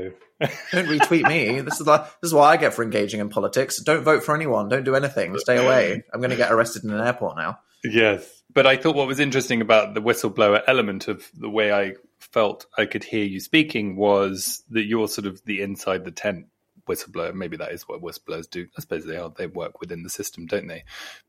Don't 0.73 0.87
retweet 0.89 1.29
me. 1.29 1.61
This 1.61 1.81
is 1.81 1.87
like, 1.87 2.05
this 2.23 2.29
is 2.29 2.33
what 2.35 2.45
I 2.45 2.57
get 2.57 2.73
for 2.73 2.83
engaging 2.83 3.21
in 3.21 3.29
politics. 3.29 3.83
Don't 3.83 4.03
vote 4.03 4.25
for 4.25 4.35
anyone. 4.35 4.71
Don't 4.71 4.85
do 4.85 4.95
anything. 4.95 5.39
Stay 5.39 5.59
away. 5.59 6.03
I'm 6.15 6.21
going 6.21 6.31
to 6.31 6.37
get 6.37 6.51
arrested 6.51 6.85
in 6.85 6.91
an 6.91 7.07
airport 7.07 7.37
now. 7.37 7.59
Yes. 7.85 8.43
But 8.55 8.67
I 8.67 8.77
thought 8.79 8.97
what 8.97 9.07
was 9.07 9.21
interesting 9.21 9.61
about 9.61 9.93
the 9.93 10.01
whistleblower 10.01 10.63
element 10.67 11.09
of 11.09 11.29
the 11.35 11.51
way 11.51 11.71
I 11.73 11.93
felt 12.21 12.65
I 12.79 12.87
could 12.87 13.05
hear 13.05 13.25
you 13.25 13.39
speaking 13.41 13.97
was 13.97 14.63
that 14.71 14.85
you're 14.85 15.09
sort 15.09 15.27
of 15.27 15.45
the 15.45 15.61
inside 15.61 16.07
the 16.07 16.11
tent 16.11 16.47
whistleblower. 16.87 17.35
Maybe 17.35 17.57
that 17.57 17.73
is 17.73 17.89
what 17.89 18.03
whistleblowers 18.03 18.49
do. 18.49 18.67
I 18.77 18.81
suppose 18.81 19.05
they 19.05 19.17
are. 19.17 19.31
They 19.31 19.47
work 19.47 19.81
within 19.81 20.03
the 20.03 20.11
system, 20.11 20.47
don't 20.47 20.67
they? 20.67 20.85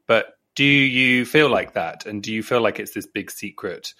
But 0.06 0.38
do 0.56 0.64
you 0.64 1.26
feel 1.26 1.50
like 1.50 1.74
that? 1.74 2.06
And 2.06 2.24
do 2.24 2.34
you 2.34 2.42
feel 2.42 2.62
like 2.62 2.80
it's 2.80 2.94
this 2.94 3.08
big 3.08 3.30
secret 3.30 3.94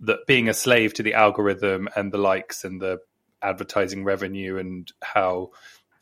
that 0.00 0.26
being 0.26 0.48
a 0.48 0.54
slave 0.54 0.94
to 0.94 1.02
the 1.02 1.14
algorithm 1.14 1.88
and 1.96 2.12
the 2.12 2.18
likes 2.18 2.64
and 2.64 2.80
the 2.80 2.98
advertising 3.42 4.04
revenue 4.04 4.58
and 4.58 4.90
how 5.02 5.50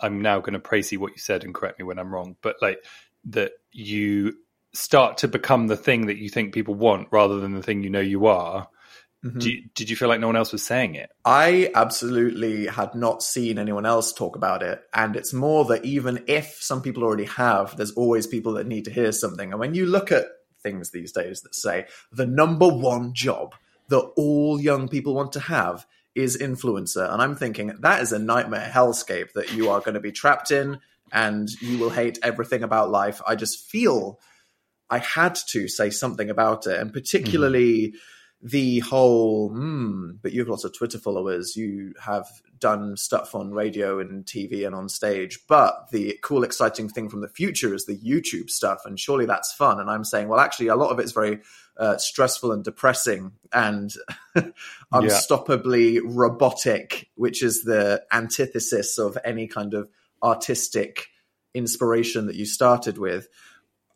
I'm 0.00 0.20
now 0.20 0.40
going 0.40 0.54
to 0.54 0.58
praise 0.58 0.92
what 0.92 1.12
you 1.12 1.18
said 1.18 1.44
and 1.44 1.54
correct 1.54 1.78
me 1.78 1.84
when 1.84 1.98
I'm 1.98 2.12
wrong, 2.12 2.36
but 2.42 2.56
like 2.60 2.84
that 3.26 3.52
you 3.70 4.34
start 4.72 5.18
to 5.18 5.28
become 5.28 5.66
the 5.66 5.76
thing 5.76 6.06
that 6.06 6.16
you 6.16 6.28
think 6.28 6.54
people 6.54 6.74
want 6.74 7.08
rather 7.10 7.38
than 7.40 7.54
the 7.54 7.62
thing 7.62 7.82
you 7.82 7.90
know 7.90 8.00
you 8.00 8.26
are. 8.26 8.68
Mm-hmm. 9.24 9.38
Do 9.38 9.50
you, 9.50 9.62
did 9.74 9.88
you 9.88 9.96
feel 9.96 10.08
like 10.08 10.20
no 10.20 10.26
one 10.26 10.36
else 10.36 10.50
was 10.50 10.64
saying 10.64 10.96
it? 10.96 11.10
I 11.24 11.70
absolutely 11.74 12.66
had 12.66 12.94
not 12.94 13.22
seen 13.22 13.58
anyone 13.58 13.86
else 13.86 14.12
talk 14.12 14.34
about 14.34 14.62
it. 14.62 14.82
And 14.92 15.14
it's 15.14 15.32
more 15.32 15.64
that 15.66 15.84
even 15.84 16.24
if 16.26 16.58
some 16.60 16.82
people 16.82 17.04
already 17.04 17.26
have, 17.26 17.76
there's 17.76 17.92
always 17.92 18.26
people 18.26 18.54
that 18.54 18.66
need 18.66 18.84
to 18.86 18.90
hear 18.90 19.12
something. 19.12 19.52
And 19.52 19.60
when 19.60 19.74
you 19.74 19.86
look 19.86 20.10
at 20.10 20.26
things 20.62 20.90
these 20.90 21.12
days 21.12 21.42
that 21.42 21.54
say 21.54 21.86
the 22.12 22.26
number 22.26 22.68
one 22.68 23.12
job 23.14 23.54
that 23.88 24.00
all 24.16 24.60
young 24.60 24.88
people 24.88 25.14
want 25.14 25.32
to 25.32 25.40
have 25.40 25.86
is 26.14 26.38
influencer. 26.38 27.10
And 27.12 27.22
I'm 27.22 27.36
thinking 27.36 27.74
that 27.80 28.02
is 28.02 28.12
a 28.12 28.18
nightmare 28.18 28.70
hellscape 28.72 29.32
that 29.32 29.52
you 29.52 29.70
are 29.70 29.80
going 29.80 29.94
to 29.94 30.00
be 30.00 30.12
trapped 30.12 30.50
in 30.50 30.80
and 31.12 31.48
you 31.60 31.78
will 31.78 31.90
hate 31.90 32.18
everything 32.22 32.62
about 32.62 32.90
life. 32.90 33.20
I 33.26 33.34
just 33.34 33.68
feel 33.68 34.18
I 34.90 34.98
had 34.98 35.34
to 35.48 35.68
say 35.68 35.90
something 35.90 36.30
about 36.30 36.66
it. 36.66 36.78
And 36.78 36.90
mm-hmm. 36.90 36.98
particularly 36.98 37.94
the 38.42 38.80
whole, 38.80 39.50
hmm, 39.50 40.12
but 40.20 40.32
you 40.32 40.40
have 40.40 40.48
lots 40.48 40.64
of 40.64 40.76
Twitter 40.76 40.98
followers, 40.98 41.56
you 41.56 41.94
have 42.00 42.26
done 42.58 42.96
stuff 42.96 43.34
on 43.36 43.52
radio 43.52 44.00
and 44.00 44.24
TV 44.24 44.66
and 44.66 44.74
on 44.74 44.88
stage. 44.88 45.38
But 45.48 45.90
the 45.90 46.18
cool, 46.22 46.42
exciting 46.42 46.88
thing 46.88 47.08
from 47.08 47.20
the 47.20 47.28
future 47.28 47.72
is 47.72 47.86
the 47.86 47.96
YouTube 47.96 48.50
stuff. 48.50 48.82
And 48.84 48.98
surely 48.98 49.26
that's 49.26 49.52
fun. 49.52 49.78
And 49.78 49.88
I'm 49.88 50.04
saying, 50.04 50.28
well, 50.28 50.40
actually, 50.40 50.68
a 50.68 50.76
lot 50.76 50.90
of 50.90 50.98
it's 50.98 51.12
very 51.12 51.38
uh, 51.76 51.98
stressful 51.98 52.50
and 52.50 52.64
depressing 52.64 53.32
and 53.52 53.94
unstoppably 54.92 56.00
robotic, 56.02 57.10
which 57.14 57.44
is 57.44 57.62
the 57.62 58.02
antithesis 58.12 58.98
of 58.98 59.16
any 59.24 59.46
kind 59.46 59.74
of 59.74 59.88
artistic 60.22 61.08
inspiration 61.54 62.26
that 62.26 62.36
you 62.36 62.46
started 62.46 62.98
with. 62.98 63.28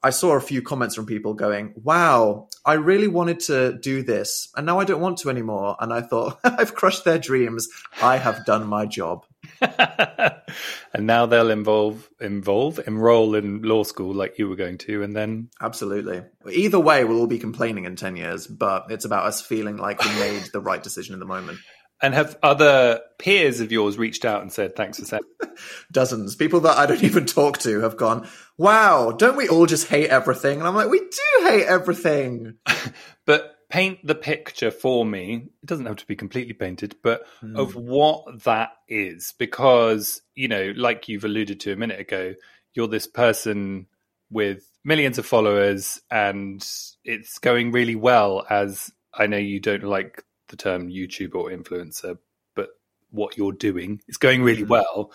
I 0.06 0.10
saw 0.10 0.36
a 0.36 0.40
few 0.40 0.62
comments 0.62 0.94
from 0.94 1.04
people 1.04 1.34
going, 1.34 1.74
Wow, 1.82 2.48
I 2.64 2.74
really 2.74 3.08
wanted 3.08 3.40
to 3.40 3.76
do 3.76 4.04
this, 4.04 4.48
and 4.56 4.64
now 4.64 4.78
I 4.78 4.84
don't 4.84 5.00
want 5.00 5.18
to 5.18 5.30
anymore. 5.30 5.74
And 5.80 5.92
I 5.92 6.00
thought, 6.00 6.38
I've 6.44 6.76
crushed 6.76 7.04
their 7.04 7.18
dreams. 7.18 7.66
I 8.00 8.16
have 8.16 8.46
done 8.46 8.68
my 8.68 8.86
job. 8.86 9.26
and 9.60 11.06
now 11.08 11.26
they'll 11.26 11.50
involve 11.50 12.08
involve 12.20 12.78
enroll 12.86 13.34
in 13.34 13.62
law 13.62 13.82
school 13.82 14.14
like 14.14 14.38
you 14.38 14.48
were 14.48 14.54
going 14.54 14.78
to, 14.78 15.02
and 15.02 15.16
then 15.16 15.48
Absolutely. 15.60 16.22
Either 16.48 16.78
way, 16.78 17.02
we'll 17.02 17.18
all 17.18 17.26
be 17.26 17.40
complaining 17.40 17.84
in 17.84 17.96
10 17.96 18.14
years, 18.14 18.46
but 18.46 18.86
it's 18.90 19.04
about 19.04 19.26
us 19.26 19.42
feeling 19.42 19.76
like 19.76 20.04
we 20.04 20.10
made 20.20 20.44
the 20.52 20.60
right 20.60 20.84
decision 20.84 21.14
in 21.14 21.18
the 21.18 21.26
moment. 21.26 21.58
And 22.02 22.14
have 22.14 22.38
other 22.42 23.00
peers 23.18 23.60
of 23.60 23.72
yours 23.72 23.96
reached 23.96 24.24
out 24.24 24.42
and 24.42 24.52
said 24.52 24.76
thanks 24.76 24.98
for 24.98 25.04
saying. 25.04 25.22
Dozens. 25.92 26.36
People 26.36 26.60
that 26.60 26.76
I 26.76 26.86
don't 26.86 27.04
even 27.04 27.26
talk 27.26 27.58
to 27.58 27.80
have 27.80 27.96
gone, 27.96 28.28
wow, 28.58 29.12
don't 29.12 29.36
we 29.36 29.48
all 29.48 29.66
just 29.66 29.88
hate 29.88 30.08
everything? 30.08 30.58
And 30.58 30.68
I'm 30.68 30.74
like, 30.74 30.90
we 30.90 30.98
do 30.98 31.44
hate 31.44 31.66
everything. 31.66 32.54
But 33.24 33.56
paint 33.68 34.06
the 34.06 34.14
picture 34.14 34.70
for 34.70 35.04
me. 35.04 35.48
It 35.62 35.66
doesn't 35.66 35.86
have 35.86 35.96
to 35.96 36.06
be 36.06 36.16
completely 36.16 36.54
painted, 36.54 36.96
but 37.02 37.26
hmm. 37.40 37.56
of 37.56 37.74
what 37.74 38.44
that 38.44 38.70
is, 38.88 39.34
because 39.38 40.22
you 40.34 40.48
know, 40.48 40.72
like 40.76 41.08
you've 41.08 41.24
alluded 41.24 41.60
to 41.60 41.72
a 41.72 41.76
minute 41.76 42.00
ago, 42.00 42.34
you're 42.74 42.88
this 42.88 43.06
person 43.06 43.86
with 44.30 44.68
millions 44.84 45.18
of 45.18 45.26
followers, 45.26 46.00
and 46.10 46.66
it's 47.04 47.38
going 47.38 47.72
really 47.72 47.96
well. 47.96 48.46
As 48.48 48.92
I 49.12 49.26
know, 49.26 49.36
you 49.36 49.60
don't 49.60 49.84
like 49.84 50.22
the 50.48 50.56
term 50.56 50.88
YouTube 50.88 51.34
or 51.34 51.50
influencer, 51.50 52.18
but 52.54 52.68
what 53.10 53.36
you're 53.36 53.52
doing 53.52 54.00
is 54.08 54.16
going 54.16 54.42
really 54.42 54.62
mm-hmm. 54.62 54.72
well. 54.72 55.12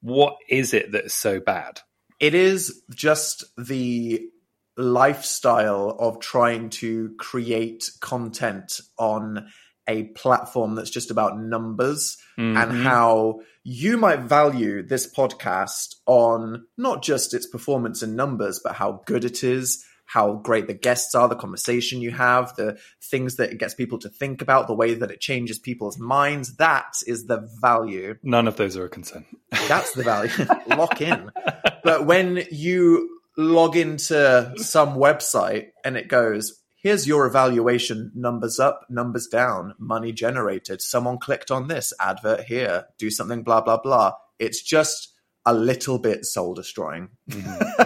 What 0.00 0.36
is 0.48 0.74
it 0.74 0.92
that's 0.92 1.14
so 1.14 1.40
bad? 1.40 1.80
It 2.20 2.34
is 2.34 2.82
just 2.94 3.44
the 3.56 4.28
lifestyle 4.76 5.96
of 5.98 6.20
trying 6.20 6.70
to 6.70 7.14
create 7.18 7.90
content 8.00 8.80
on 8.98 9.48
a 9.86 10.04
platform 10.04 10.74
that's 10.74 10.90
just 10.90 11.10
about 11.10 11.38
numbers 11.38 12.16
and 12.36 12.56
mm-hmm. 12.56 12.82
how 12.82 13.40
you 13.62 13.96
might 13.96 14.20
value 14.20 14.82
this 14.82 15.12
podcast 15.12 15.96
on 16.06 16.66
not 16.76 17.02
just 17.02 17.34
its 17.34 17.46
performance 17.46 18.02
and 18.02 18.16
numbers, 18.16 18.60
but 18.62 18.74
how 18.74 19.02
good 19.06 19.24
it 19.24 19.44
is, 19.44 19.84
how 20.06 20.34
great 20.34 20.66
the 20.66 20.74
guests 20.74 21.14
are, 21.14 21.28
the 21.28 21.36
conversation 21.36 22.00
you 22.00 22.10
have, 22.10 22.54
the 22.56 22.78
things 23.02 23.36
that 23.36 23.50
it 23.50 23.58
gets 23.58 23.74
people 23.74 23.98
to 23.98 24.08
think 24.08 24.42
about, 24.42 24.66
the 24.66 24.74
way 24.74 24.94
that 24.94 25.10
it 25.10 25.20
changes 25.20 25.58
people's 25.58 25.98
minds. 25.98 26.56
That 26.56 26.94
is 27.06 27.26
the 27.26 27.48
value. 27.60 28.16
None 28.22 28.46
of 28.46 28.56
those 28.56 28.76
are 28.76 28.84
a 28.84 28.88
concern. 28.88 29.24
That's 29.68 29.92
the 29.94 30.02
value. 30.02 30.30
Lock 30.68 31.00
in. 31.00 31.30
But 31.82 32.06
when 32.06 32.44
you 32.50 33.20
log 33.36 33.76
into 33.76 34.52
some 34.56 34.96
website 34.96 35.68
and 35.84 35.96
it 35.96 36.08
goes, 36.08 36.60
here's 36.76 37.06
your 37.06 37.26
evaluation 37.26 38.12
numbers 38.14 38.60
up, 38.60 38.82
numbers 38.88 39.26
down, 39.26 39.74
money 39.78 40.12
generated. 40.12 40.82
Someone 40.82 41.18
clicked 41.18 41.50
on 41.50 41.68
this 41.68 41.92
advert 41.98 42.44
here, 42.44 42.86
do 42.98 43.10
something, 43.10 43.42
blah, 43.42 43.62
blah, 43.62 43.78
blah. 43.78 44.12
It's 44.38 44.62
just 44.62 45.13
a 45.46 45.52
little 45.52 45.98
bit 45.98 46.24
soul 46.24 46.54
destroying. 46.54 47.08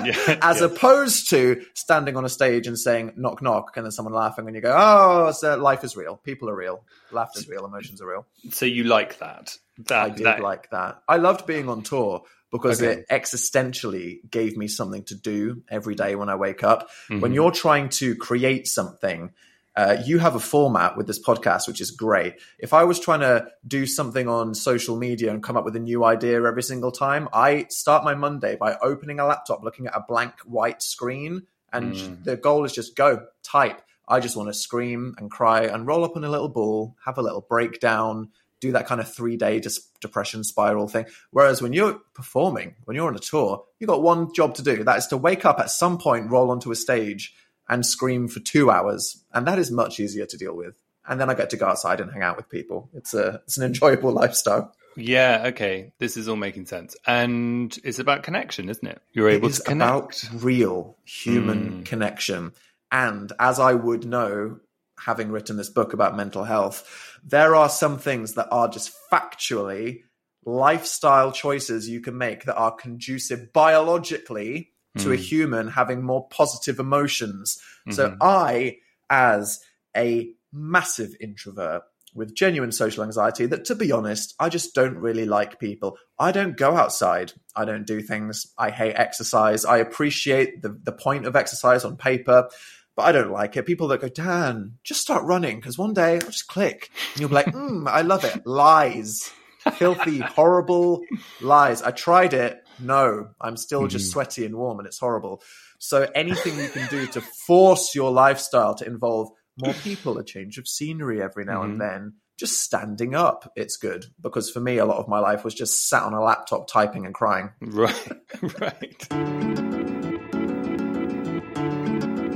Yeah, 0.05 0.39
As 0.43 0.61
yeah. 0.61 0.67
opposed 0.67 1.31
to 1.31 1.65
standing 1.75 2.17
on 2.17 2.25
a 2.25 2.29
stage 2.29 2.67
and 2.67 2.79
saying 2.79 3.15
knock 3.17 3.43
knock 3.43 3.77
and 3.77 3.85
then 3.85 3.91
someone 3.91 4.13
laughing 4.15 4.47
and 4.47 4.55
you 4.55 4.61
go, 4.63 4.75
Oh, 4.79 5.33
so 5.33 5.57
life 5.57 5.83
is 5.83 5.97
real. 5.97 6.17
People 6.17 6.49
are 6.51 6.55
real. 6.55 6.85
Laughter 7.11 7.41
is 7.41 7.49
real. 7.49 7.65
Emotions 7.65 8.01
are 8.03 8.07
real. 8.09 8.27
so 8.51 8.65
you 8.67 8.85
like 8.85 9.19
that? 9.19 9.57
That 9.87 9.99
I 10.05 10.09
did 10.11 10.27
that- 10.27 10.41
like 10.41 10.71
that. 10.71 11.03
I 11.09 11.17
loved 11.17 11.47
being 11.47 11.69
on 11.69 11.83
tour 11.83 12.23
because 12.53 12.81
Okay. 12.83 13.01
it 13.01 13.09
existentially 13.11 14.19
gave 14.31 14.57
me 14.57 14.69
something 14.69 15.05
to 15.05 15.15
do 15.15 15.63
every 15.71 15.95
day 15.95 16.15
when 16.15 16.29
I 16.29 16.35
wake 16.37 16.63
up. 16.63 16.89
Mm-hmm. 17.09 17.21
When 17.21 17.33
you're 17.33 17.51
trying 17.51 17.89
to 17.91 18.15
create 18.17 18.67
something, 18.69 19.33
uh, 19.79 19.97
you 20.05 20.19
have 20.19 20.35
a 20.35 20.41
format 20.41 20.97
with 20.97 21.07
this 21.07 21.23
podcast, 21.23 21.69
which 21.69 21.81
is 21.81 21.93
great. 21.93 22.35
If 22.59 22.73
I 22.73 22.83
was 22.83 22.99
trying 22.99 23.21
to 23.21 23.47
do 23.65 23.87
something 23.87 24.27
on 24.29 24.55
social 24.57 24.97
media 24.97 25.31
and 25.31 25.41
come 25.41 25.57
up 25.57 25.65
with 25.65 25.77
a 25.77 25.81
new 25.81 26.03
idea 26.05 26.43
every 26.43 26.65
single 26.65 26.91
time, 26.91 27.29
I 27.33 27.67
start 27.71 28.03
my 28.03 28.15
Monday 28.17 28.57
by 28.57 28.77
opening 28.83 29.21
a 29.21 29.27
laptop, 29.27 29.63
looking 29.63 29.87
at 29.87 29.95
a 29.95 30.05
blank 30.09 30.33
white 30.45 30.83
screen, 30.83 31.47
and 31.73 31.95
Mm. 31.95 32.25
the 32.25 32.37
goal 32.37 32.65
is 32.65 32.73
just 32.73 32.97
go, 32.97 33.27
type. 33.45 33.81
I 34.09 34.19
just 34.19 34.37
want 34.37 34.49
to 34.49 34.55
scream 34.55 35.15
and 35.19 35.31
cry 35.31 35.61
and 35.63 35.87
roll 35.87 36.03
up 36.05 36.17
in 36.17 36.25
a 36.25 36.29
little 36.29 36.49
ball, 36.49 36.97
have 37.05 37.19
a 37.19 37.23
little 37.23 37.47
breakdown, 37.49 38.31
do 38.61 38.73
that 38.73 38.87
kind 38.89 39.01
of 39.01 39.13
three 39.13 39.37
day 39.37 39.63
depression 40.01 40.43
spiral 40.43 40.89
thing. 40.89 41.07
Whereas 41.31 41.63
when 41.63 41.73
you're 41.73 42.01
performing, 42.15 42.75
when 42.85 42.97
you're 42.97 43.07
on 43.07 43.15
a 43.15 43.21
tour, 43.21 43.65
you've 43.79 43.89
got 43.89 44.03
one 44.03 44.35
job 44.35 44.55
to 44.57 44.63
do. 44.63 44.83
That 44.83 44.99
is 44.99 45.07
to 45.09 45.17
wake 45.17 45.45
up 45.45 45.61
at 45.61 45.71
some 45.71 45.99
point, 45.99 46.31
roll 46.31 46.51
onto 46.51 46.73
a 46.73 46.75
stage, 46.75 47.35
and 47.69 47.85
scream 47.85 48.29
for 48.29 48.41
two 48.41 48.71
hours. 48.71 49.23
And 49.33 49.47
that 49.47 49.59
is 49.59 49.71
much 49.71 50.01
easier 50.01 50.27
to 50.27 50.37
deal 50.37 50.55
with. 50.57 50.75
And 51.07 51.21
then 51.21 51.31
I 51.31 51.35
get 51.35 51.51
to 51.51 51.57
go 51.57 51.67
outside 51.67 52.01
and 52.01 52.13
hang 52.13 52.23
out 52.23 52.37
with 52.37 52.49
people. 52.51 52.91
It's 52.95 53.15
a 53.15 53.41
it's 53.45 53.57
an 53.59 53.65
enjoyable 53.65 54.13
lifestyle. 54.23 54.75
Yeah, 54.97 55.45
okay. 55.49 55.93
This 55.99 56.17
is 56.17 56.29
all 56.29 56.37
making 56.37 56.67
sense. 56.67 56.97
And 57.07 57.77
it's 57.85 57.99
about 58.01 58.25
connection, 58.25 58.69
isn't 58.69 58.87
it? 58.87 59.01
You're 59.13 59.29
able 59.29 59.49
to 59.51 59.63
connect. 59.63 60.25
about 60.25 60.43
real 60.43 60.97
human 61.05 61.83
Mm. 61.83 61.85
connection. 61.85 62.53
And 62.91 63.33
as 63.39 63.61
I 63.61 63.75
would 63.75 64.05
know, 64.07 64.59
having 64.99 65.31
written 65.31 65.57
this 65.57 65.69
book 65.71 65.93
about 65.93 66.17
mental 66.17 66.43
health, 66.45 67.17
there 67.23 67.55
are 67.55 67.69
some 67.69 67.99
things 67.99 68.35
that 68.35 68.49
are 68.51 68.67
just 68.69 68.91
factually 69.13 70.01
lifestyle 70.45 71.31
choices 71.31 71.89
you 71.89 72.01
can 72.01 72.19
make 72.19 72.45
that 72.45 72.57
are 72.57 72.73
conducive 72.73 73.53
biologically 73.53 74.73
to 74.99 75.13
a 75.13 75.17
Mm. 75.17 75.21
human 75.21 75.69
having 75.69 76.03
more 76.03 76.29
positive 76.29 76.79
emotions. 76.79 77.59
So 77.91 78.11
Mhm. 78.11 78.17
I, 78.21 78.77
as 79.09 79.61
a 79.97 80.31
massive 80.53 81.15
introvert 81.21 81.83
with 82.15 82.35
genuine 82.35 82.73
social 82.73 83.05
anxiety, 83.05 83.47
that 83.47 83.65
to 83.67 83.75
be 83.75 83.93
honest, 83.93 84.35
I 84.39 84.49
just 84.49 84.75
don't 84.75 84.97
really 84.97 85.25
like 85.27 85.59
people. 85.59 85.97
I 86.19 86.33
don't 86.33 86.57
go 86.57 86.77
outside. 86.77 87.33
I 87.55 87.65
don't 87.65 87.87
do 87.87 88.01
things. 88.01 88.47
I 88.59 88.71
hate 88.71 88.95
exercise. 88.97 89.65
I 89.65 89.79
appreciate 89.79 90.63
the, 90.63 90.79
the 90.83 90.93
point 90.93 91.27
of 91.27 91.37
exercise 91.37 91.85
on 91.85 91.97
paper, 91.97 92.49
but 92.97 93.03
I 93.05 93.13
don't 93.13 93.31
like 93.31 93.57
it. 93.57 93.67
People 93.67 93.89
that 93.89 94.01
go, 94.01 94.09
Dan, 94.09 94.79
just 94.85 95.01
start 95.01 95.25
running 95.25 95.57
because 95.57 95.79
one 95.79 95.95
day 95.95 96.15
I'll 96.15 96.21
just 96.21 96.49
click. 96.49 96.91
And 97.15 97.21
you'll 97.21 97.29
be 97.29 97.37
like, 97.37 97.53
mm, 97.53 97.89
I 97.89 98.03
love 98.03 98.25
it. 98.25 98.45
Lies. 98.47 99.31
Filthy, 99.77 100.21
horrible 100.21 101.03
lies. 101.41 101.83
I 101.83 101.91
tried 101.91 102.33
it. 102.35 102.59
No, 102.81 103.31
I'm 103.41 103.57
still 103.57 103.87
just 103.87 104.07
hmm. 104.07 104.13
sweaty 104.13 104.45
and 104.45 104.57
warm 104.57 104.79
and 104.79 104.87
it's 104.87 104.99
horrible. 104.99 105.43
So 105.79 106.09
anything 106.15 106.59
you 106.59 106.69
can 106.69 106.89
do 106.89 107.07
to 107.09 107.21
force 107.21 107.95
your 107.95 108.11
lifestyle 108.11 108.75
to 108.77 108.87
involve 108.87 109.31
more 109.61 109.75
people, 109.75 110.19
a 110.19 110.25
change 110.25 110.59
of 110.59 110.69
scenery 110.69 111.23
every 111.23 111.45
now 111.45 111.63
and 111.63 111.75
hmm. 111.75 111.79
then, 111.79 112.15
just 112.39 112.61
standing 112.61 113.15
up, 113.15 113.53
it's 113.57 113.77
good. 113.77 114.07
Because 114.21 114.51
for 114.51 114.61
me, 114.61 114.79
a 114.79 114.87
lot 114.87 114.99
of 114.99 115.09
my 115.09 115.19
life 115.19 115.45
was 115.45 115.55
just 115.55 115.89
sat 115.89 116.05
on 116.05 116.15
a 116.15 116.23
laptop 116.23 116.69
typing 116.69 117.05
and 117.05 117.15
crying. 117.15 117.51
Right, 117.61 118.09
right. 118.61 119.07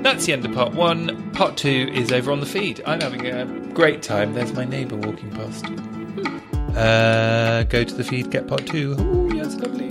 That's 0.03 0.27
the 0.27 0.33
end 0.33 0.45
of 0.45 0.53
part 0.53 0.75
one. 0.75 1.31
Part 1.31 1.57
two 1.57 1.89
is 1.93 2.11
over 2.11 2.33
on 2.33 2.41
the 2.41 2.47
feed. 2.47 2.83
I'm 2.85 3.01
having 3.01 3.27
a 3.27 3.47
great 3.73 4.03
time. 4.03 4.35
There's 4.35 4.53
my 4.53 4.65
neighbour 4.65 4.97
walking 4.97 5.31
past. 5.31 5.65
Hmm. 5.67 6.43
Uh, 6.77 7.63
go 7.65 7.85
to 7.85 7.95
the 7.95 8.03
feed, 8.03 8.31
get 8.31 8.49
part 8.49 8.67
two. 8.67 8.97
Oh, 8.99 9.31
yes, 9.33 9.55
lovely. 9.57 9.91